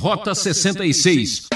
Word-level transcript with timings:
Rota 0.00 0.34
66. 0.34 1.48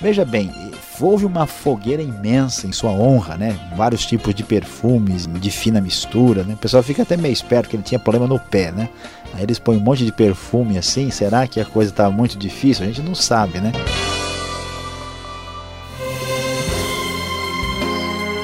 Veja 0.00 0.24
bem, 0.24 0.50
houve 0.98 1.26
uma 1.26 1.46
fogueira 1.46 2.00
imensa 2.00 2.66
em 2.66 2.72
sua 2.72 2.90
honra, 2.90 3.36
né? 3.36 3.54
Vários 3.76 4.06
tipos 4.06 4.34
de 4.34 4.42
perfumes, 4.42 5.26
de 5.26 5.50
fina 5.50 5.78
mistura, 5.78 6.42
né? 6.42 6.54
O 6.54 6.56
pessoal 6.56 6.82
fica 6.82 7.02
até 7.02 7.18
meio 7.18 7.34
esperto 7.34 7.68
que 7.68 7.76
ele 7.76 7.82
tinha 7.82 7.98
problema 7.98 8.26
no 8.26 8.40
pé, 8.40 8.72
né? 8.72 8.88
Aí 9.34 9.42
eles 9.42 9.58
põem 9.58 9.76
um 9.76 9.80
monte 9.80 10.06
de 10.06 10.12
perfume 10.12 10.78
assim, 10.78 11.10
será 11.10 11.46
que 11.46 11.60
a 11.60 11.64
coisa 11.66 11.90
está 11.90 12.08
muito 12.08 12.38
difícil? 12.38 12.84
A 12.84 12.88
gente 12.88 13.02
não 13.02 13.14
sabe, 13.14 13.60
né? 13.60 13.72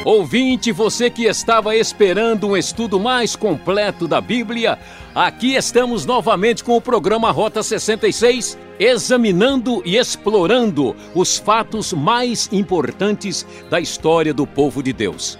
Ouvinte, 0.06 0.70
você 0.70 1.10
que 1.10 1.24
estava 1.24 1.74
esperando 1.74 2.46
um 2.46 2.56
estudo 2.56 3.00
mais 3.00 3.34
completo 3.34 4.06
da 4.06 4.20
Bíblia, 4.20 4.78
aqui 5.12 5.56
estamos 5.56 6.06
novamente 6.06 6.62
com 6.62 6.76
o 6.76 6.80
programa 6.80 7.32
Rota 7.32 7.60
66, 7.60 8.56
examinando 8.78 9.82
e 9.84 9.96
explorando 9.96 10.94
os 11.12 11.38
fatos 11.38 11.92
mais 11.92 12.48
importantes 12.52 13.44
da 13.68 13.80
história 13.80 14.32
do 14.32 14.46
povo 14.46 14.80
de 14.80 14.92
Deus. 14.92 15.36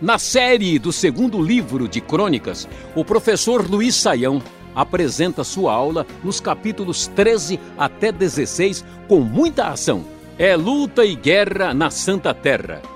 Na 0.00 0.16
série 0.16 0.78
do 0.78 0.92
segundo 0.92 1.42
livro 1.42 1.88
de 1.88 2.00
Crônicas, 2.00 2.68
o 2.94 3.04
professor 3.04 3.68
Luiz 3.68 3.96
Saião 3.96 4.40
apresenta 4.76 5.42
sua 5.42 5.72
aula 5.72 6.06
nos 6.22 6.38
capítulos 6.38 7.08
13 7.08 7.58
até 7.76 8.12
16 8.12 8.84
com 9.08 9.18
muita 9.22 9.66
ação. 9.66 10.04
É 10.38 10.54
luta 10.54 11.04
e 11.04 11.16
guerra 11.16 11.74
na 11.74 11.90
Santa 11.90 12.32
Terra. 12.32 12.93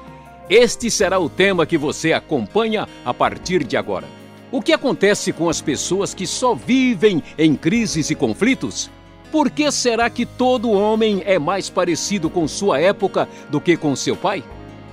Este 0.50 0.90
será 0.90 1.18
o 1.18 1.28
tema 1.28 1.66
que 1.66 1.76
você 1.76 2.14
acompanha 2.14 2.88
a 3.04 3.12
partir 3.12 3.62
de 3.64 3.76
agora. 3.76 4.06
O 4.50 4.62
que 4.62 4.72
acontece 4.72 5.30
com 5.30 5.50
as 5.50 5.60
pessoas 5.60 6.14
que 6.14 6.26
só 6.26 6.54
vivem 6.54 7.22
em 7.36 7.54
crises 7.54 8.08
e 8.08 8.14
conflitos? 8.14 8.90
Por 9.30 9.50
que 9.50 9.70
será 9.70 10.08
que 10.08 10.24
todo 10.24 10.70
homem 10.70 11.22
é 11.26 11.38
mais 11.38 11.68
parecido 11.68 12.30
com 12.30 12.48
sua 12.48 12.80
época 12.80 13.28
do 13.50 13.60
que 13.60 13.76
com 13.76 13.94
seu 13.94 14.16
pai? 14.16 14.42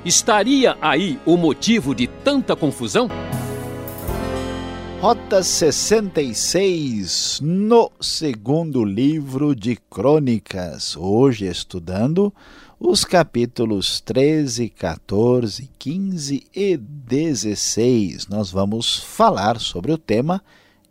Estaria 0.04 0.78
aí 0.82 1.18
o 1.26 1.38
motivo 1.38 1.96
de 1.96 2.06
tanta 2.06 2.54
confusão? 2.54 3.10
Rota 5.00 5.42
66, 5.44 7.40
no 7.42 7.92
segundo 8.02 8.84
livro 8.84 9.56
de 9.56 9.78
Crônicas. 9.90 10.98
Hoje 10.98 11.46
estudando 11.46 12.34
os 12.80 13.06
capítulos 13.06 14.02
13, 14.02 14.70
14, 14.70 15.70
15 15.80 16.48
e 16.54 16.78
16. 16.78 18.28
Nós 18.28 18.52
vamos 18.52 19.00
falar 19.00 19.60
sobre 19.60 19.92
o 19.92 19.98
tema 19.98 20.44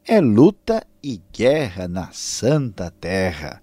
É 0.07 0.21
luta 0.21 0.87
e 1.03 1.21
guerra 1.33 1.87
na 1.87 2.11
Santa 2.13 2.91
Terra. 2.91 3.61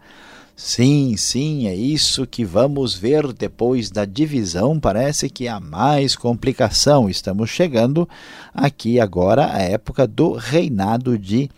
Sim, 0.55 1.17
sim, 1.17 1.67
é 1.67 1.73
isso 1.73 2.27
que 2.27 2.45
vamos 2.45 2.93
ver 2.93 3.33
depois 3.33 3.89
da 3.89 4.05
divisão. 4.05 4.79
Parece 4.79 5.27
que 5.27 5.47
há 5.47 5.59
mais 5.59 6.15
complicação. 6.15 7.09
Estamos 7.09 7.49
chegando 7.49 8.07
aqui 8.53 8.99
agora 8.99 9.51
à 9.51 9.59
época 9.59 10.05
do 10.05 10.33
reinado 10.33 11.17
de 11.17 11.49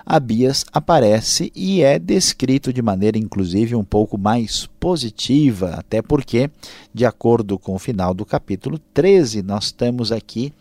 Abias 0.05 0.63
aparece 0.71 1.51
e 1.55 1.81
é 1.81 1.97
descrito 1.97 2.71
de 2.71 2.81
maneira 2.81 3.17
inclusive 3.17 3.75
um 3.75 3.83
pouco 3.83 4.17
mais 4.17 4.67
positiva, 4.79 5.71
até 5.71 6.01
porque, 6.01 6.49
de 6.93 7.05
acordo 7.05 7.57
com 7.57 7.73
o 7.73 7.79
final 7.79 8.13
do 8.13 8.23
capítulo 8.23 8.77
13, 8.93 9.41
nós 9.41 9.71
temos 9.71 10.11
aqui 10.11 10.53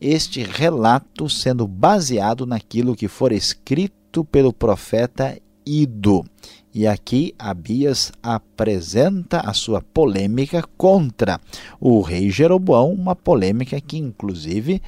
este 0.00 0.44
relato 0.44 1.28
sendo 1.28 1.66
baseado 1.66 2.46
naquilo 2.46 2.94
que 2.94 3.08
for 3.08 3.32
escrito 3.32 4.24
pelo 4.24 4.52
profeta 4.52 5.36
Ido. 5.66 6.24
E 6.72 6.86
aqui 6.86 7.34
Abias 7.38 8.12
apresenta 8.22 9.40
a 9.40 9.52
sua 9.52 9.80
polêmica 9.80 10.62
contra 10.76 11.40
o 11.80 12.00
rei 12.00 12.30
Jeroboão, 12.30 12.92
uma 12.92 13.16
polêmica 13.16 13.80
que 13.80 13.96
inclusive 13.96 14.82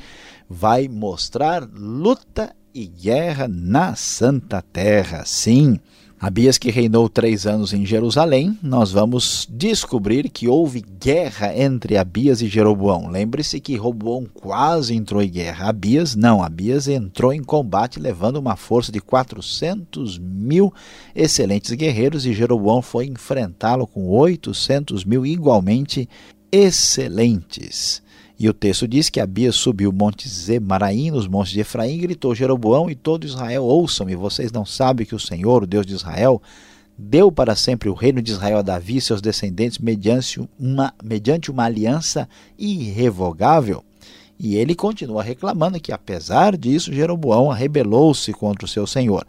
vai 0.49 0.89
mostrar 0.89 1.69
luta 1.73 2.55
e 2.77 2.87
guerra 2.87 3.49
na 3.49 3.97
Santa 3.97 4.61
Terra. 4.61 5.25
Sim, 5.25 5.81
Abias 6.21 6.59
que 6.59 6.71
reinou 6.71 7.09
três 7.09 7.47
anos 7.47 7.73
em 7.73 7.87
Jerusalém, 7.87 8.59
nós 8.63 8.93
vamos 8.93 9.49
descobrir 9.51 10.29
que 10.29 10.47
houve 10.47 10.83
guerra 10.83 11.57
entre 11.57 11.97
Abias 11.97 12.43
e 12.43 12.49
Jeroboão. 12.49 13.09
Lembre-se 13.09 13.61
que 13.61 13.77
Roboão 13.77 14.27
quase 14.33 14.95
entrou 14.95 15.23
em 15.23 15.31
guerra. 15.31 15.71
Abias 15.71 16.15
não, 16.15 16.43
Abias 16.43 16.87
entrou 16.87 17.33
em 17.33 17.43
combate 17.43 17.99
levando 17.99 18.37
uma 18.37 18.57
força 18.57 18.93
de 18.93 19.01
400 19.01 20.19
mil 20.19 20.73
excelentes 21.15 21.73
guerreiros 21.73 22.27
e 22.27 22.35
Jeroboão 22.35 22.83
foi 22.83 23.07
enfrentá-lo 23.07 23.87
com 23.87 24.07
800 24.07 25.03
mil 25.05 25.25
igualmente 25.25 26.07
excelentes. 26.53 28.03
E 28.39 28.49
o 28.49 28.53
texto 28.53 28.87
diz 28.87 29.09
que 29.09 29.19
Abias 29.19 29.57
subiu 29.57 29.91
o 29.91 29.93
monte 29.93 30.29
Zemaraim, 30.29 31.11
nos 31.11 31.27
montes 31.27 31.53
de 31.53 31.61
Efraim, 31.61 31.99
gritou 31.99 32.35
Jeroboão 32.35 32.91
e 32.91 32.95
todo 32.95 33.25
Israel, 33.25 33.65
ouçam-me, 33.65 34.15
vocês 34.15 34.53
não 34.53 34.67
sabem 34.67 35.07
que 35.07 35.15
o 35.15 35.21
Senhor, 35.21 35.63
o 35.63 35.67
Deus 35.67 35.87
de 35.87 35.95
Israel, 35.95 36.43
deu 36.99 37.33
para 37.33 37.57
sempre 37.57 37.89
o 37.89 37.95
reino 37.95 38.21
de 38.21 38.33
Israel 38.33 38.59
a 38.59 38.63
Davi 38.63 38.97
e 38.97 39.01
seus 39.01 39.23
descendentes 39.23 39.79
mediante 39.79 40.41
uma, 40.59 40.93
mediante 41.03 41.51
uma 41.51 41.65
aliança 41.65 42.29
irrevogável? 42.59 43.83
E 44.39 44.57
ele 44.57 44.75
continua 44.75 45.23
reclamando 45.23 45.81
que, 45.81 45.91
apesar 45.91 46.59
disso, 46.59 46.93
Jeroboão 46.93 47.49
rebelou-se 47.49 48.31
contra 48.35 48.67
o 48.67 48.69
seu 48.69 48.87
senhor. 48.87 49.27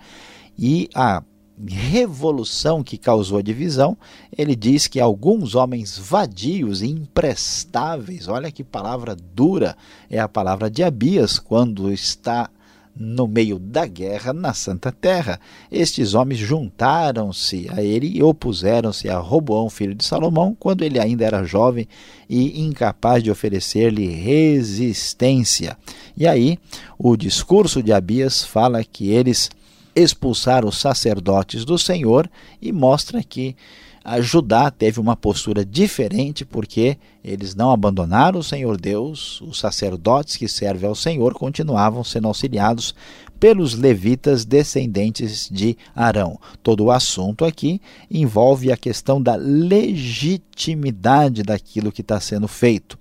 E 0.60 0.90
a 0.94 1.24
revolução 1.66 2.84
que 2.84 2.98
causou 2.98 3.40
a 3.40 3.42
divisão, 3.42 3.98
ele 4.38 4.56
diz 4.56 4.88
que 4.88 5.00
alguns 5.00 5.56
homens 5.56 5.98
vadios 5.98 6.82
e 6.82 6.88
imprestáveis, 6.88 8.28
olha 8.28 8.52
que 8.52 8.64
palavra 8.64 9.16
dura 9.16 9.76
é 10.10 10.20
a 10.20 10.28
palavra 10.28 10.70
de 10.70 10.84
Abias 10.84 11.40
quando 11.40 11.92
está 11.92 12.50
no 13.00 13.28
meio 13.28 13.60
da 13.60 13.86
guerra 13.86 14.34
na 14.34 14.54
Santa 14.54 14.92
Terra. 14.92 15.40
Estes 15.72 16.14
homens 16.14 16.40
juntaram-se 16.40 17.68
a 17.72 17.82
ele 17.82 18.18
e 18.18 18.24
opuseram-se 18.24 19.10
a 19.10 19.18
Roboão, 19.18 19.70
filho 19.70 19.94
de 19.94 20.04
Salomão, 20.04 20.56
quando 20.60 20.84
ele 20.84 21.00
ainda 21.00 21.26
era 21.26 21.44
jovem 21.44 21.88
e 22.30 22.62
incapaz 22.62 23.24
de 23.24 23.32
oferecer-lhe 23.32 24.08
resistência. 24.08 25.78
E 26.16 26.28
aí, 26.28 26.58
o 26.98 27.16
discurso 27.16 27.84
de 27.84 27.94
Abias 27.94 28.44
fala 28.44 28.84
que 28.84 29.10
eles 29.10 29.50
expulsar 29.98 30.64
os 30.64 30.78
sacerdotes 30.78 31.66
do 31.66 31.78
Senhor 31.78 32.32
e 32.62 32.72
mostra 32.72 33.22
que 33.24 33.56
a 34.04 34.22
Judá 34.22 34.72
teve 34.72 35.02
uma 35.02 35.18
postura 35.18 35.66
diferente 35.66 36.46
porque 36.46 36.98
eles 37.24 37.56
não 37.56 37.72
abandonaram 37.72 38.40
o 38.40 38.44
Senhor 38.44 38.80
Deus, 38.80 39.42
os 39.42 39.60
sacerdotes 39.60 40.38
que 40.38 40.48
servem 40.48 40.88
ao 40.88 40.96
Senhor 40.96 41.34
continuavam 41.34 42.04
sendo 42.04 42.28
auxiliados 42.28 42.94
pelos 43.40 43.74
levitas 43.74 44.46
descendentes 44.46 45.50
de 45.52 45.76
Arão. 45.96 46.40
Todo 46.64 46.86
o 46.86 46.92
assunto 46.92 47.44
aqui 47.44 47.82
envolve 48.10 48.72
a 48.72 48.78
questão 48.78 49.22
da 49.22 49.36
legitimidade 49.36 51.44
daquilo 51.44 51.92
que 51.92 52.02
está 52.02 52.20
sendo 52.20 52.48
feito. 52.48 52.98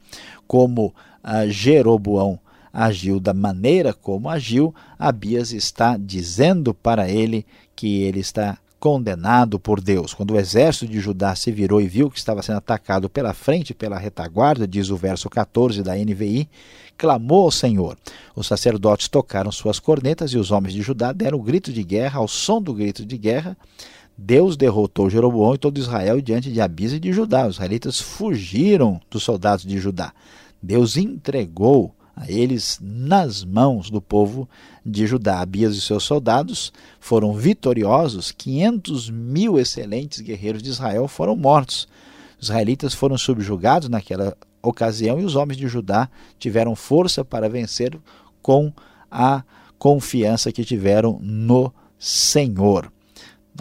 Como 0.46 0.94
a 1.22 1.46
Jeroboão 1.46 2.38
agiu 2.76 3.19
da 3.19 3.32
maneira 3.32 3.94
como 3.94 4.28
agiu, 4.28 4.75
Abias 4.99 5.50
está 5.50 5.96
dizendo 5.96 6.75
para 6.75 7.08
ele 7.08 7.46
que 7.75 8.02
ele 8.02 8.20
está 8.20 8.58
condenado 8.78 9.58
por 9.58 9.81
Deus. 9.81 10.12
Quando 10.12 10.32
o 10.32 10.38
exército 10.38 10.87
de 10.87 11.00
Judá 11.00 11.34
se 11.34 11.50
virou 11.50 11.81
e 11.81 11.88
viu 11.88 12.11
que 12.11 12.19
estava 12.19 12.43
sendo 12.43 12.58
atacado 12.58 13.08
pela 13.08 13.32
frente, 13.32 13.73
pela 13.73 13.99
retaguarda, 13.99 14.69
diz 14.69 14.90
o 14.90 14.96
verso 14.96 15.31
14 15.31 15.82
da 15.82 15.96
NVI, 15.96 16.46
clamou 16.99 17.44
ao 17.44 17.50
Senhor. 17.50 17.96
Os 18.34 18.46
sacerdotes 18.46 19.08
tocaram 19.08 19.50
suas 19.50 19.78
cornetas 19.78 20.32
e 20.32 20.37
os 20.37 20.50
homens 20.50 20.75
de 20.75 20.82
Judá 20.82 21.12
deram 21.12 21.38
o 21.38 21.43
grito 21.43 21.73
de 21.73 21.82
guerra. 21.82 22.20
Ao 22.20 22.28
som 22.28 22.61
do 22.61 22.75
grito 22.75 23.06
de 23.06 23.17
guerra, 23.17 23.56
Deus 24.19 24.55
derrotou 24.55 25.08
Jeroboão 25.08 25.55
e 25.55 25.58
todo 25.58 25.78
Israel 25.78 26.20
diante 26.20 26.52
de 26.52 26.61
Abis 26.61 26.93
e 26.93 27.00
de 27.00 27.11
Judá. 27.11 27.46
Os 27.46 27.55
israelitas 27.55 27.99
fugiram 28.02 29.00
dos 29.11 29.23
soldados 29.23 29.64
de 29.64 29.78
Judá. 29.78 30.12
Deus 30.62 30.99
entregou 30.99 31.95
a 32.16 32.30
eles 32.30 32.78
nas 32.80 33.44
mãos 33.44 33.90
do 33.90 34.00
povo 34.00 34.48
de 34.84 35.06
Judá. 35.06 35.40
Abias 35.40 35.76
e 35.76 35.80
seus 35.82 36.02
soldados 36.02 36.72
foram 36.98 37.34
vitoriosos, 37.34 38.32
500 38.32 39.10
mil 39.10 39.58
excelentes 39.58 40.20
guerreiros 40.20 40.62
de 40.62 40.70
Israel 40.70 41.06
foram 41.06 41.36
mortos. 41.36 41.86
Os 42.40 42.48
israelitas 42.48 42.94
foram 42.94 43.18
subjugados 43.18 43.90
naquela 43.90 44.34
ocasião 44.62 45.20
e 45.20 45.24
os 45.24 45.36
homens 45.36 45.58
de 45.58 45.68
Judá 45.68 46.08
tiveram 46.38 46.74
força 46.74 47.22
para 47.22 47.48
vencer 47.48 47.98
com 48.40 48.72
a 49.10 49.44
confiança 49.78 50.50
que 50.50 50.64
tiveram 50.64 51.18
no 51.22 51.72
Senhor. 51.98 52.90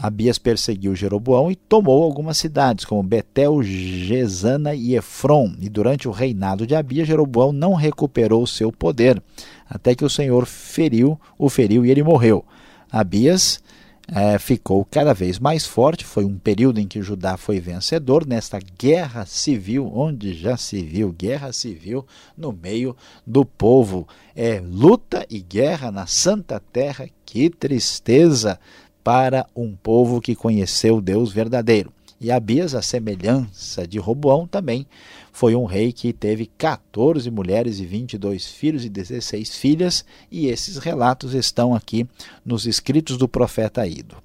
Abias 0.02 0.38
perseguiu 0.38 0.96
Jeroboão 0.96 1.50
e 1.50 1.56
tomou 1.56 2.04
algumas 2.04 2.38
cidades, 2.38 2.86
como 2.86 3.02
Betel, 3.02 3.64
Gesana 3.64 4.76
e 4.76 4.96
Efron. 4.96 5.56
E 5.60 5.70
durante 5.70 6.08
o 6.08 6.12
reinado 6.12 6.68
de 6.68 6.76
Abias, 6.76 7.08
Jeroboão 7.08 7.52
não 7.52 7.74
recuperou 7.74 8.46
seu 8.46 8.72
poder, 8.72 9.22
até 9.70 9.96
que 9.96 10.06
o 10.06 10.10
Senhor 10.10 10.46
feriu, 10.46 11.20
o 11.38 11.50
feriu 11.50 11.86
e 11.86 11.92
ele 11.92 12.04
morreu. 12.04 12.44
Abias 12.92 13.62
é, 14.08 14.38
ficou 14.38 14.86
cada 14.86 15.14
vez 15.14 15.40
mais 15.40 15.66
forte. 15.66 16.06
Foi 16.06 16.24
um 16.26 16.38
período 16.38 16.80
em 16.80 16.88
que 16.88 17.02
Judá 17.02 17.38
foi 17.38 17.60
vencedor 17.60 18.26
nesta 18.26 18.60
guerra 18.78 19.26
civil, 19.26 19.92
onde 19.94 20.34
já 20.34 20.58
se 20.58 20.82
viu 20.82 21.12
guerra 21.12 21.52
civil 21.52 22.06
no 22.38 22.52
meio 22.52 22.96
do 23.26 23.44
povo. 23.46 24.08
É 24.36 24.62
luta 24.64 25.26
e 25.30 25.42
guerra 25.42 25.92
na 25.92 26.06
Santa 26.06 26.62
Terra. 26.72 27.08
Que 27.26 27.50
tristeza 27.50 28.60
para 29.06 29.46
um 29.56 29.76
povo 29.76 30.20
que 30.20 30.36
conheceu 30.36 31.00
Deus 31.00 31.32
verdadeiro. 31.32 31.94
E 32.20 32.32
Abias, 32.32 32.74
a 32.74 32.82
semelhança 32.82 33.88
de 33.88 34.00
Roboão, 34.00 34.48
também 34.48 34.88
foi 35.32 35.56
um 35.56 35.66
rei 35.66 35.94
que 35.94 36.12
teve 36.12 36.48
14 36.58 37.30
mulheres 37.30 37.80
e 37.80 37.86
22 37.86 38.48
filhos 38.48 38.84
e 38.84 38.90
16 38.90 39.58
filhas, 39.58 40.04
e 40.32 40.48
esses 40.48 40.78
relatos 40.78 41.36
estão 41.36 41.76
aqui 41.76 42.08
nos 42.44 42.66
escritos 42.66 43.16
do 43.16 43.28
profeta 43.28 43.86
Ido. 43.86 44.16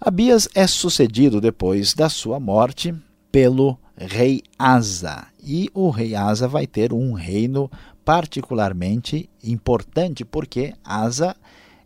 Abias 0.00 0.48
é 0.54 0.66
sucedido 0.66 1.38
depois 1.38 1.92
da 1.92 2.08
sua 2.08 2.40
morte 2.40 2.94
pelo 3.30 3.78
rei 3.94 4.42
Asa, 4.58 5.26
e 5.44 5.68
o 5.74 5.90
rei 5.90 6.14
Asa 6.14 6.48
vai 6.48 6.66
ter 6.66 6.94
um 6.94 7.12
reino 7.12 7.70
particularmente 8.06 9.28
importante, 9.44 10.24
porque 10.24 10.72
Asa 10.82 11.36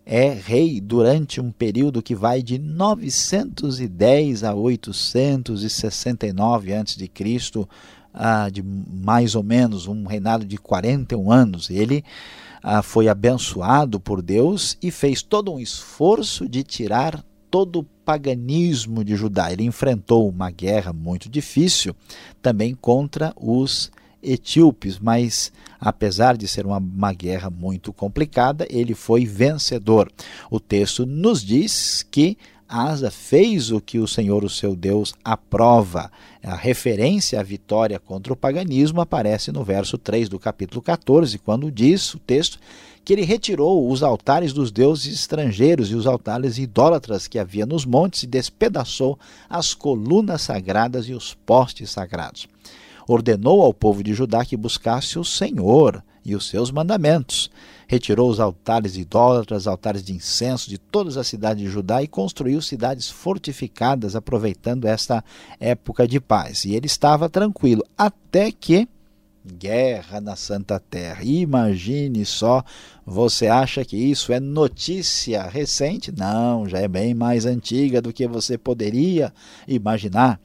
é 0.06 0.30
rei 0.30 0.80
durante 0.80 1.40
um 1.40 1.50
período 1.50 2.02
que 2.02 2.14
vai 2.14 2.42
de 2.42 2.58
910 2.58 4.44
a 4.44 4.54
869 4.54 6.74
a.C., 6.74 7.08
ah, 8.12 8.48
de 8.48 8.62
mais 8.62 9.34
ou 9.34 9.42
menos 9.42 9.88
um 9.88 10.04
reinado 10.04 10.44
de 10.44 10.56
41 10.56 11.32
anos. 11.32 11.70
Ele 11.70 12.04
ah, 12.62 12.82
foi 12.82 13.08
abençoado 13.08 13.98
por 13.98 14.22
Deus 14.22 14.78
e 14.80 14.90
fez 14.90 15.22
todo 15.22 15.52
um 15.52 15.58
esforço 15.58 16.48
de 16.48 16.62
tirar 16.62 17.24
todo 17.50 17.80
o 17.80 17.82
paganismo 17.82 19.02
de 19.02 19.16
Judá. 19.16 19.52
Ele 19.52 19.64
enfrentou 19.64 20.28
uma 20.28 20.50
guerra 20.50 20.92
muito 20.92 21.28
difícil 21.28 21.96
também 22.42 22.74
contra 22.74 23.32
os 23.36 23.90
etíopes, 24.24 24.98
mas 24.98 25.52
apesar 25.80 26.36
de 26.36 26.48
ser 26.48 26.66
uma, 26.66 26.78
uma, 26.78 27.12
guerra 27.12 27.50
muito 27.50 27.92
complicada, 27.92 28.66
ele 28.70 28.94
foi 28.94 29.24
vencedor. 29.26 30.10
O 30.50 30.58
texto 30.58 31.04
nos 31.04 31.44
diz 31.44 32.06
que 32.10 32.38
Asa 32.68 33.10
fez 33.10 33.70
o 33.70 33.80
que 33.80 33.98
o 33.98 34.08
Senhor, 34.08 34.42
o 34.42 34.48
seu 34.48 34.74
Deus, 34.74 35.14
aprova. 35.22 36.10
A 36.42 36.56
referência 36.56 37.38
à 37.38 37.42
vitória 37.42 37.98
contra 37.98 38.32
o 38.32 38.36
paganismo 38.36 39.00
aparece 39.00 39.52
no 39.52 39.62
verso 39.62 39.98
3 39.98 40.28
do 40.28 40.38
capítulo 40.38 40.80
14, 40.80 41.38
quando 41.38 41.70
diz 41.70 42.14
o 42.14 42.18
texto 42.18 42.58
que 43.04 43.12
ele 43.12 43.22
retirou 43.22 43.90
os 43.90 44.02
altares 44.02 44.52
dos 44.52 44.72
deuses 44.72 45.14
estrangeiros 45.14 45.90
e 45.90 45.94
os 45.94 46.06
altares 46.06 46.56
idólatras 46.56 47.28
que 47.28 47.38
havia 47.38 47.66
nos 47.66 47.84
montes 47.84 48.22
e 48.22 48.26
despedaçou 48.26 49.18
as 49.48 49.74
colunas 49.74 50.42
sagradas 50.42 51.06
e 51.06 51.12
os 51.12 51.34
postes 51.34 51.90
sagrados. 51.90 52.48
Ordenou 53.06 53.62
ao 53.62 53.74
povo 53.74 54.02
de 54.02 54.14
Judá 54.14 54.44
que 54.44 54.56
buscasse 54.56 55.18
o 55.18 55.24
Senhor 55.24 56.02
e 56.24 56.34
os 56.34 56.48
seus 56.48 56.70
mandamentos 56.70 57.50
retirou 57.86 58.30
os 58.30 58.40
altares 58.40 58.96
idólatras, 58.96 59.66
altares 59.66 60.02
de 60.02 60.12
incenso 60.12 60.68
de 60.68 60.78
todas 60.78 61.16
as 61.16 61.26
cidades 61.26 61.62
de 61.62 61.70
Judá 61.70 62.02
e 62.02 62.08
construiu 62.08 62.60
cidades 62.62 63.10
fortificadas, 63.10 64.16
aproveitando 64.16 64.86
esta 64.86 65.22
época 65.60 66.06
de 66.08 66.20
paz. 66.20 66.64
E 66.64 66.74
ele 66.74 66.86
estava 66.86 67.28
tranquilo, 67.28 67.84
até 67.96 68.50
que 68.50 68.88
guerra 69.46 70.20
na 70.20 70.36
Santa 70.36 70.80
Terra. 70.80 71.22
Imagine 71.22 72.24
só, 72.24 72.64
você 73.04 73.46
acha 73.46 73.84
que 73.84 73.96
isso 73.96 74.32
é 74.32 74.40
notícia 74.40 75.42
recente? 75.42 76.10
Não, 76.10 76.66
já 76.66 76.78
é 76.78 76.88
bem 76.88 77.12
mais 77.12 77.44
antiga 77.44 78.00
do 78.00 78.12
que 78.12 78.26
você 78.26 78.56
poderia 78.56 79.32
imaginar. 79.68 80.40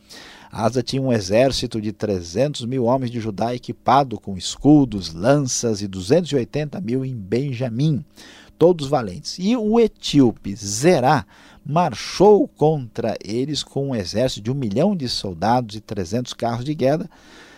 Asa 0.51 0.81
tinha 0.81 1.01
um 1.01 1.13
exército 1.13 1.79
de 1.79 1.91
300 1.91 2.65
mil 2.65 2.85
homens 2.85 3.11
de 3.11 3.19
Judá 3.19 3.53
equipado 3.53 4.19
com 4.19 4.35
escudos, 4.35 5.13
lanças 5.13 5.81
e 5.81 5.87
280 5.87 6.81
mil 6.81 7.05
em 7.05 7.15
Benjamim, 7.15 8.03
todos 8.57 8.87
valentes. 8.87 9.37
E 9.37 9.55
o 9.55 9.79
etíope 9.79 10.55
Zerá 10.55 11.25
marchou 11.63 12.47
contra 12.47 13.15
eles 13.23 13.61
com 13.61 13.89
um 13.89 13.95
exército 13.95 14.41
de 14.41 14.51
um 14.51 14.55
milhão 14.55 14.95
de 14.95 15.07
soldados 15.07 15.75
e 15.75 15.81
300 15.81 16.33
carros 16.33 16.65
de 16.65 16.73
guerra, 16.73 17.07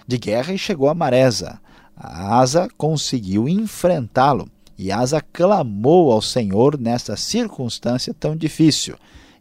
de 0.06 0.18
guerra 0.18 0.54
e 0.54 0.58
chegou 0.58 0.90
a 0.90 0.94
Maresa. 0.94 1.62
Asa 1.96 2.68
conseguiu 2.78 3.48
enfrentá-lo 3.48 4.50
e 4.78 4.92
Asa 4.92 5.22
clamou 5.22 6.12
ao 6.12 6.22
Senhor 6.22 6.78
nessa 6.80 7.16
circunstância 7.16 8.14
tão 8.14 8.36
difícil. 8.36 8.96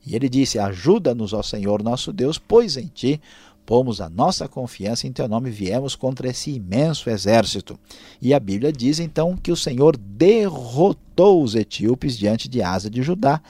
E 0.06 0.16
ele 0.16 0.28
disse: 0.28 0.58
Ajuda-nos, 0.58 1.32
ó 1.32 1.42
Senhor 1.42 1.82
nosso 1.82 2.12
Deus, 2.12 2.38
pois 2.38 2.76
em 2.76 2.86
ti 2.86 3.20
pomos 3.64 4.00
a 4.00 4.08
nossa 4.08 4.48
confiança 4.48 5.06
em 5.06 5.12
teu 5.12 5.28
nome 5.28 5.48
viemos 5.48 5.94
contra 5.94 6.28
esse 6.28 6.50
imenso 6.50 7.08
exército. 7.08 7.78
E 8.20 8.34
a 8.34 8.40
Bíblia 8.40 8.72
diz 8.72 8.98
então 8.98 9.36
que 9.36 9.52
o 9.52 9.56
Senhor 9.56 9.96
derrotou 9.96 11.42
os 11.42 11.54
etíopes 11.54 12.18
diante 12.18 12.48
de 12.48 12.62
Asa 12.62 12.90
de 12.90 13.00
Judá 13.02 13.40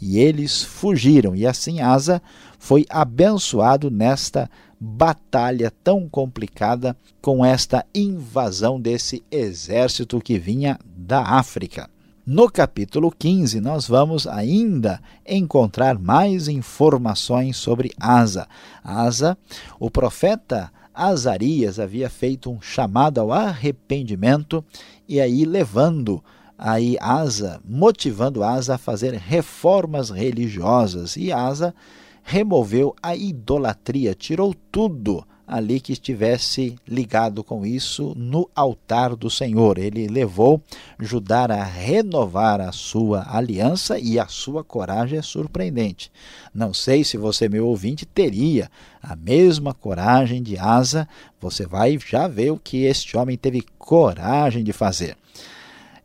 e 0.00 0.18
eles 0.18 0.62
fugiram. 0.62 1.34
E 1.34 1.46
assim 1.46 1.80
Asa 1.80 2.20
foi 2.58 2.84
abençoado 2.88 3.90
nesta 3.90 4.50
batalha 4.80 5.72
tão 5.82 6.08
complicada 6.08 6.96
com 7.20 7.44
esta 7.44 7.84
invasão 7.94 8.80
desse 8.80 9.22
exército 9.30 10.20
que 10.20 10.38
vinha 10.38 10.78
da 10.84 11.20
África. 11.22 11.88
No 12.30 12.50
capítulo 12.50 13.10
15, 13.10 13.58
nós 13.58 13.88
vamos 13.88 14.26
ainda 14.26 15.00
encontrar 15.26 15.98
mais 15.98 16.46
informações 16.46 17.56
sobre 17.56 17.90
Asa. 17.98 18.46
Asa, 18.84 19.34
o 19.80 19.90
profeta 19.90 20.70
Azarias 20.92 21.80
havia 21.80 22.10
feito 22.10 22.50
um 22.50 22.60
chamado 22.60 23.18
ao 23.18 23.32
arrependimento 23.32 24.62
e 25.08 25.22
aí 25.22 25.46
levando 25.46 26.22
aí 26.58 26.98
Asa, 27.00 27.62
motivando 27.64 28.44
Asa 28.44 28.74
a 28.74 28.78
fazer 28.78 29.14
reformas 29.14 30.10
religiosas. 30.10 31.16
E 31.16 31.32
Asa 31.32 31.74
removeu 32.22 32.94
a 33.02 33.16
idolatria, 33.16 34.14
tirou 34.14 34.54
tudo 34.70 35.24
ali 35.48 35.80
que 35.80 35.92
estivesse 35.92 36.76
ligado 36.86 37.42
com 37.42 37.64
isso 37.64 38.12
no 38.14 38.50
altar 38.54 39.16
do 39.16 39.30
Senhor. 39.30 39.78
Ele 39.78 40.06
levou 40.06 40.62
Judá 41.00 41.46
a 41.46 41.64
renovar 41.64 42.60
a 42.60 42.70
sua 42.70 43.26
aliança 43.34 43.98
e 43.98 44.18
a 44.18 44.26
sua 44.26 44.62
coragem 44.62 45.18
é 45.18 45.22
surpreendente. 45.22 46.12
Não 46.54 46.74
sei 46.74 47.02
se 47.02 47.16
você, 47.16 47.48
meu 47.48 47.66
ouvinte, 47.66 48.04
teria 48.04 48.70
a 49.02 49.16
mesma 49.16 49.72
coragem 49.72 50.42
de 50.42 50.58
Asa. 50.58 51.08
Você 51.40 51.66
vai 51.66 51.98
já 51.98 52.28
ver 52.28 52.50
o 52.50 52.58
que 52.58 52.84
este 52.84 53.16
homem 53.16 53.38
teve 53.38 53.62
coragem 53.78 54.62
de 54.62 54.72
fazer. 54.72 55.16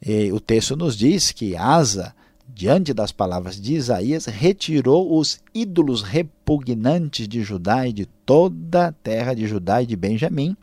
E 0.02 0.32
o 0.32 0.40
texto 0.40 0.76
nos 0.78 0.96
diz 0.96 1.32
que 1.32 1.58
Asa 1.58 2.16
diante 2.48 2.94
das 2.94 3.12
palavras 3.12 3.60
de 3.60 3.74
Isaías, 3.74 4.26
retirou 4.26 5.18
os 5.18 5.40
ídolos 5.54 6.02
repugnantes 6.02 7.28
de 7.28 7.44
Judá 7.44 7.88
e 7.88 7.94
de 7.94 8.06
toda 8.26 8.88
a 8.88 8.92
terra 8.92 9.34
de 9.34 9.48
Judá 9.48 9.82
e 9.82 9.86
de 9.86 9.96
Benjamim, 9.96 10.56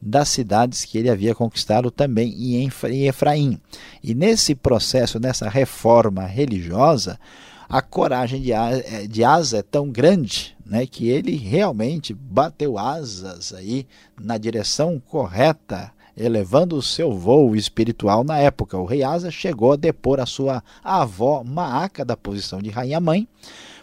das 0.00 0.28
cidades 0.28 0.84
que 0.84 0.98
ele 0.98 1.08
havia 1.08 1.34
conquistado 1.34 1.90
também 1.90 2.30
em 2.56 3.06
Efraim. 3.06 3.58
E 4.02 4.14
nesse 4.14 4.54
processo, 4.54 5.18
nessa 5.18 5.48
reforma 5.48 6.26
religiosa, 6.26 7.18
a 7.68 7.80
coragem 7.80 8.42
de 9.08 9.24
Asa 9.24 9.58
é 9.58 9.62
tão 9.62 9.88
grande 9.88 10.54
né, 10.64 10.86
que 10.86 11.08
ele 11.08 11.36
realmente 11.36 12.12
bateu 12.12 12.78
asas 12.78 13.54
aí 13.54 13.86
na 14.20 14.36
direção 14.36 15.00
correta 15.00 15.90
elevando 16.16 16.76
o 16.76 16.82
seu 16.82 17.12
voo 17.12 17.56
espiritual 17.56 18.24
na 18.24 18.38
época. 18.38 18.78
O 18.78 18.84
rei 18.84 19.02
Asa 19.02 19.30
chegou 19.30 19.72
a 19.72 19.76
depor 19.76 20.20
a 20.20 20.26
sua 20.26 20.62
avó 20.82 21.42
Maaca 21.44 22.04
da 22.04 22.16
posição 22.16 22.60
de 22.60 22.70
rainha-mãe, 22.70 23.26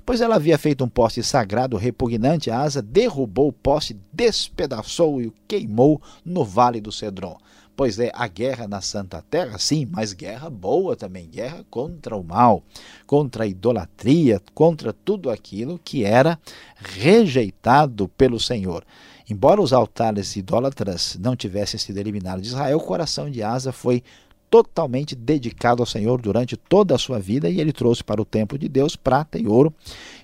pois 0.06 0.22
ela 0.22 0.36
havia 0.36 0.58
feito 0.58 0.84
um 0.84 0.90
poste 0.90 1.22
sagrado 1.24 1.78
repugnante. 1.78 2.50
A 2.50 2.62
Asa 2.62 2.82
derrubou 2.82 3.50
o 3.50 3.54
poste, 3.54 3.98
despedaçou 4.12 5.22
e 5.22 5.28
o 5.28 5.34
queimou 5.48 6.02
no 6.26 6.44
vale 6.44 6.80
do 6.80 6.92
Cedron. 6.92 7.38
Pois 7.76 7.98
é, 7.98 8.12
a 8.14 8.28
guerra 8.28 8.68
na 8.68 8.82
Santa 8.82 9.24
Terra, 9.28 9.58
sim, 9.58 9.88
mas 9.90 10.14
guerra 10.14 10.50
boa 10.50 10.96
também, 10.96 11.28
guerra 11.28 11.66
contra 11.70 12.16
o 12.16 12.24
mal, 12.24 12.62
contra 13.08 13.46
a 13.46 13.48
idolatria, 13.48 14.42
contra 14.54 14.94
tudo 14.94 15.30
aquilo 15.30 15.80
que 15.84 16.04
era 16.04 16.38
rejeitado 16.76 18.08
pelo 18.10 18.40
Senhor. 18.40 18.84
Embora 19.32 19.62
os 19.62 19.72
altares 19.72 20.36
idólatras 20.36 21.18
não 21.18 21.38
tivessem 21.38 21.80
sido 21.80 21.98
eliminados 21.98 22.44
de 22.44 22.50
Israel, 22.50 22.78
o 22.78 22.84
coração 22.84 23.32
de 23.32 23.42
Asa 23.42 23.72
foi 23.72 24.04
totalmente 24.50 25.16
dedicado 25.16 25.82
ao 25.82 25.86
Senhor 25.86 26.22
durante 26.22 26.58
toda 26.58 26.94
a 26.94 26.98
sua 26.98 27.18
vida 27.18 27.50
e 27.50 27.62
ele 27.62 27.72
trouxe 27.72 28.04
para 28.04 28.22
o 28.22 28.26
templo 28.26 28.58
de 28.58 28.68
Deus 28.68 28.98
prata 28.98 29.40
e 29.40 29.48
ouro 29.48 29.74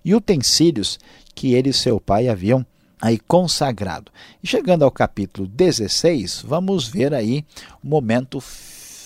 e 0.03 0.13
utensílios 0.13 0.99
que 1.33 1.53
ele 1.53 1.69
e 1.69 1.73
seu 1.73 2.01
pai 2.01 2.27
haviam 2.27 2.65
aí 3.01 3.17
consagrado. 3.17 4.11
E 4.43 4.47
chegando 4.47 4.83
ao 4.83 4.91
capítulo 4.91 5.47
16, 5.47 6.43
vamos 6.45 6.85
ver 6.85 7.13
aí 7.13 7.45
o 7.81 7.87
momento 7.87 8.43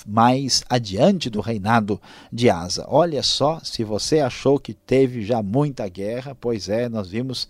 mais 0.07 0.63
adiante 0.67 1.29
do 1.29 1.41
reinado 1.41 2.01
de 2.33 2.49
Asa. 2.49 2.87
Olha 2.87 3.21
só, 3.21 3.59
se 3.63 3.83
você 3.83 4.19
achou 4.19 4.57
que 4.57 4.73
teve 4.73 5.21
já 5.21 5.43
muita 5.43 5.87
guerra, 5.87 6.33
pois 6.33 6.69
é, 6.69 6.89
nós 6.89 7.07
vimos 7.07 7.47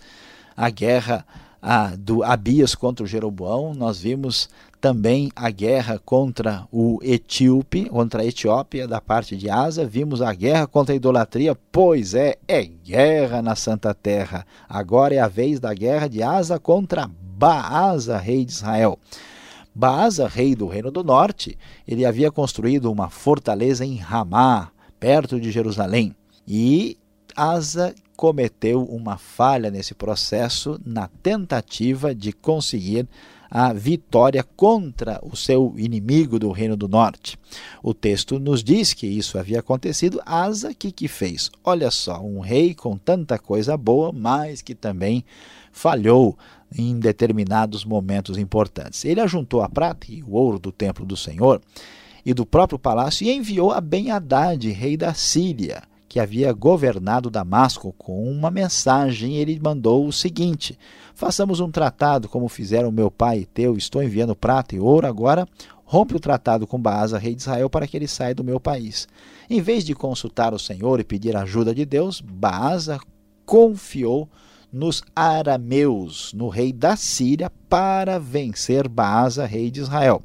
a 0.58 0.70
guerra 0.70 1.26
a, 1.62 1.96
do 1.96 2.24
Abias 2.24 2.74
contra 2.74 3.04
o 3.04 3.08
Jeroboão, 3.08 3.74
nós 3.74 4.02
vimos 4.02 4.50
também 4.80 5.32
a 5.36 5.52
guerra 5.52 6.02
contra 6.04 6.68
o 6.72 7.00
Etíope, 7.04 7.86
contra 7.86 8.24
a 8.24 8.26
Etiópia 8.26 8.88
da 8.88 9.00
parte 9.00 9.38
de 9.38 9.48
Asa, 9.48 9.86
vimos 9.86 10.22
a 10.22 10.34
guerra 10.34 10.66
contra 10.66 10.94
a 10.94 10.96
idolatria, 10.96 11.56
pois 11.72 12.16
é, 12.16 12.38
é 12.48 12.64
guerra 12.64 13.44
na 13.44 13.56
Santa 13.56 13.94
Terra. 13.94 14.46
Agora 14.68 15.14
é 15.14 15.20
a 15.20 15.28
vez 15.28 15.60
da 15.60 15.72
guerra 15.74 16.08
de 16.08 16.24
Asa 16.24 16.58
contra 16.58 17.08
Baasa, 17.08 18.18
rei 18.18 18.44
de 18.44 18.52
Israel. 18.52 18.98
Baasa, 19.74 20.28
rei 20.28 20.56
do 20.56 20.68
Reino 20.68 20.92
do 20.92 21.04
Norte, 21.04 21.58
ele 21.88 22.06
havia 22.06 22.32
construído 22.32 22.92
uma 22.92 23.10
fortaleza 23.10 23.86
em 23.86 23.96
Ramá, 23.96 24.70
perto 25.00 25.40
de 25.40 25.52
Jerusalém. 25.52 26.16
E 26.48 26.98
Asa 27.36 27.94
cometeu 28.16 28.84
uma 28.84 29.18
falha 29.18 29.72
nesse 29.72 29.96
processo 29.96 30.80
na 30.86 31.08
tentativa 31.08 32.14
de 32.14 32.32
conseguir 32.32 33.08
a 33.50 33.74
vitória 33.74 34.44
contra 34.56 35.20
o 35.22 35.36
seu 35.36 35.74
inimigo 35.76 36.40
do 36.40 36.52
Reino 36.52 36.78
do 36.78 36.88
Norte. 36.88 37.38
O 37.84 37.94
texto 37.94 38.40
nos 38.40 38.64
diz 38.64 38.94
que 38.94 39.06
isso 39.06 39.38
havia 39.38 39.60
acontecido. 39.60 40.22
Asa, 40.26 40.74
que 40.74 40.90
que 40.90 41.10
fez? 41.10 41.52
Olha 41.62 41.92
só, 41.92 42.22
um 42.22 42.40
rei 42.40 42.74
com 42.74 42.98
tanta 42.98 43.38
coisa 43.38 43.76
boa, 43.76 44.14
mas 44.14 44.62
que 44.62 44.74
também 44.74 45.26
falhou 45.72 46.38
em 46.78 46.98
determinados 46.98 47.84
momentos 47.84 48.38
importantes. 48.38 49.04
Ele 49.04 49.20
ajuntou 49.20 49.62
a 49.62 49.68
prata 49.68 50.08
e 50.10 50.24
o 50.24 50.32
ouro 50.32 50.58
do 50.58 50.72
templo 50.72 51.06
do 51.06 51.18
Senhor 51.18 51.62
e 52.26 52.34
do 52.34 52.46
próprio 52.46 52.80
palácio 52.80 53.26
e 53.26 53.32
enviou 53.32 53.72
a 53.72 53.82
Ben-Hadad, 53.82 54.70
rei 54.72 54.96
da 54.96 55.14
Síria 55.14 55.91
que 56.12 56.20
havia 56.20 56.52
governado 56.52 57.30
Damasco, 57.30 57.96
com 57.98 58.30
uma 58.30 58.52
mensagem. 58.52 59.38
Ele 59.38 59.58
mandou 59.64 60.06
o 60.06 60.12
seguinte: 60.12 60.78
Façamos 61.16 61.62
um 61.62 61.72
tratado 61.72 62.28
como 62.28 62.50
fizeram 62.50 62.92
meu 62.92 63.10
pai 63.10 63.40
e 63.40 63.46
teu. 63.46 63.78
Estou 63.78 64.04
enviando 64.04 64.36
prata 64.36 64.76
e 64.76 64.80
ouro. 64.82 65.08
Agora 65.08 65.48
rompe 65.86 66.14
o 66.14 66.20
tratado 66.20 66.68
com 66.68 66.78
Baasa, 66.78 67.18
rei 67.18 67.34
de 67.34 67.40
Israel, 67.40 67.70
para 67.70 67.88
que 67.88 67.96
ele 67.96 68.10
saia 68.10 68.36
do 68.36 68.44
meu 68.44 68.60
país. 68.60 69.08
Em 69.50 69.62
vez 69.62 69.86
de 69.86 69.96
consultar 69.96 70.54
o 70.54 70.60
Senhor 70.60 71.00
e 71.00 71.06
pedir 71.06 71.34
ajuda 71.34 71.74
de 71.74 71.86
Deus, 71.86 72.20
Baasa 72.20 73.00
confiou 73.46 74.28
nos 74.70 75.02
arameus, 75.16 76.34
no 76.34 76.50
rei 76.50 76.74
da 76.74 76.98
Síria, 76.98 77.50
para 77.70 78.20
vencer 78.20 78.86
Baasa, 78.90 79.46
rei 79.46 79.72
de 79.72 79.80
Israel. 79.80 80.22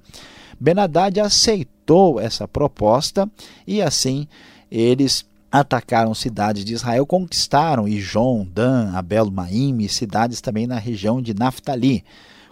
Benadad 0.59 1.21
aceitou 1.21 2.19
essa 2.19 2.49
proposta 2.49 3.31
e 3.65 3.81
assim 3.81 4.27
eles 4.69 5.25
atacaram 5.51 6.15
cidades 6.15 6.65
de 6.65 6.75
Israel, 6.75 7.07
conquistaram 7.07 7.89
Ijon, 7.89 8.47
Dan, 8.53 8.93
Abel 8.95 9.31
Maim 9.31 9.79
e 9.81 9.89
cidades 9.89 10.41
também 10.41 10.67
na 10.67 10.79
região 10.79 11.23
de 11.23 11.35
Naftali. 11.35 12.05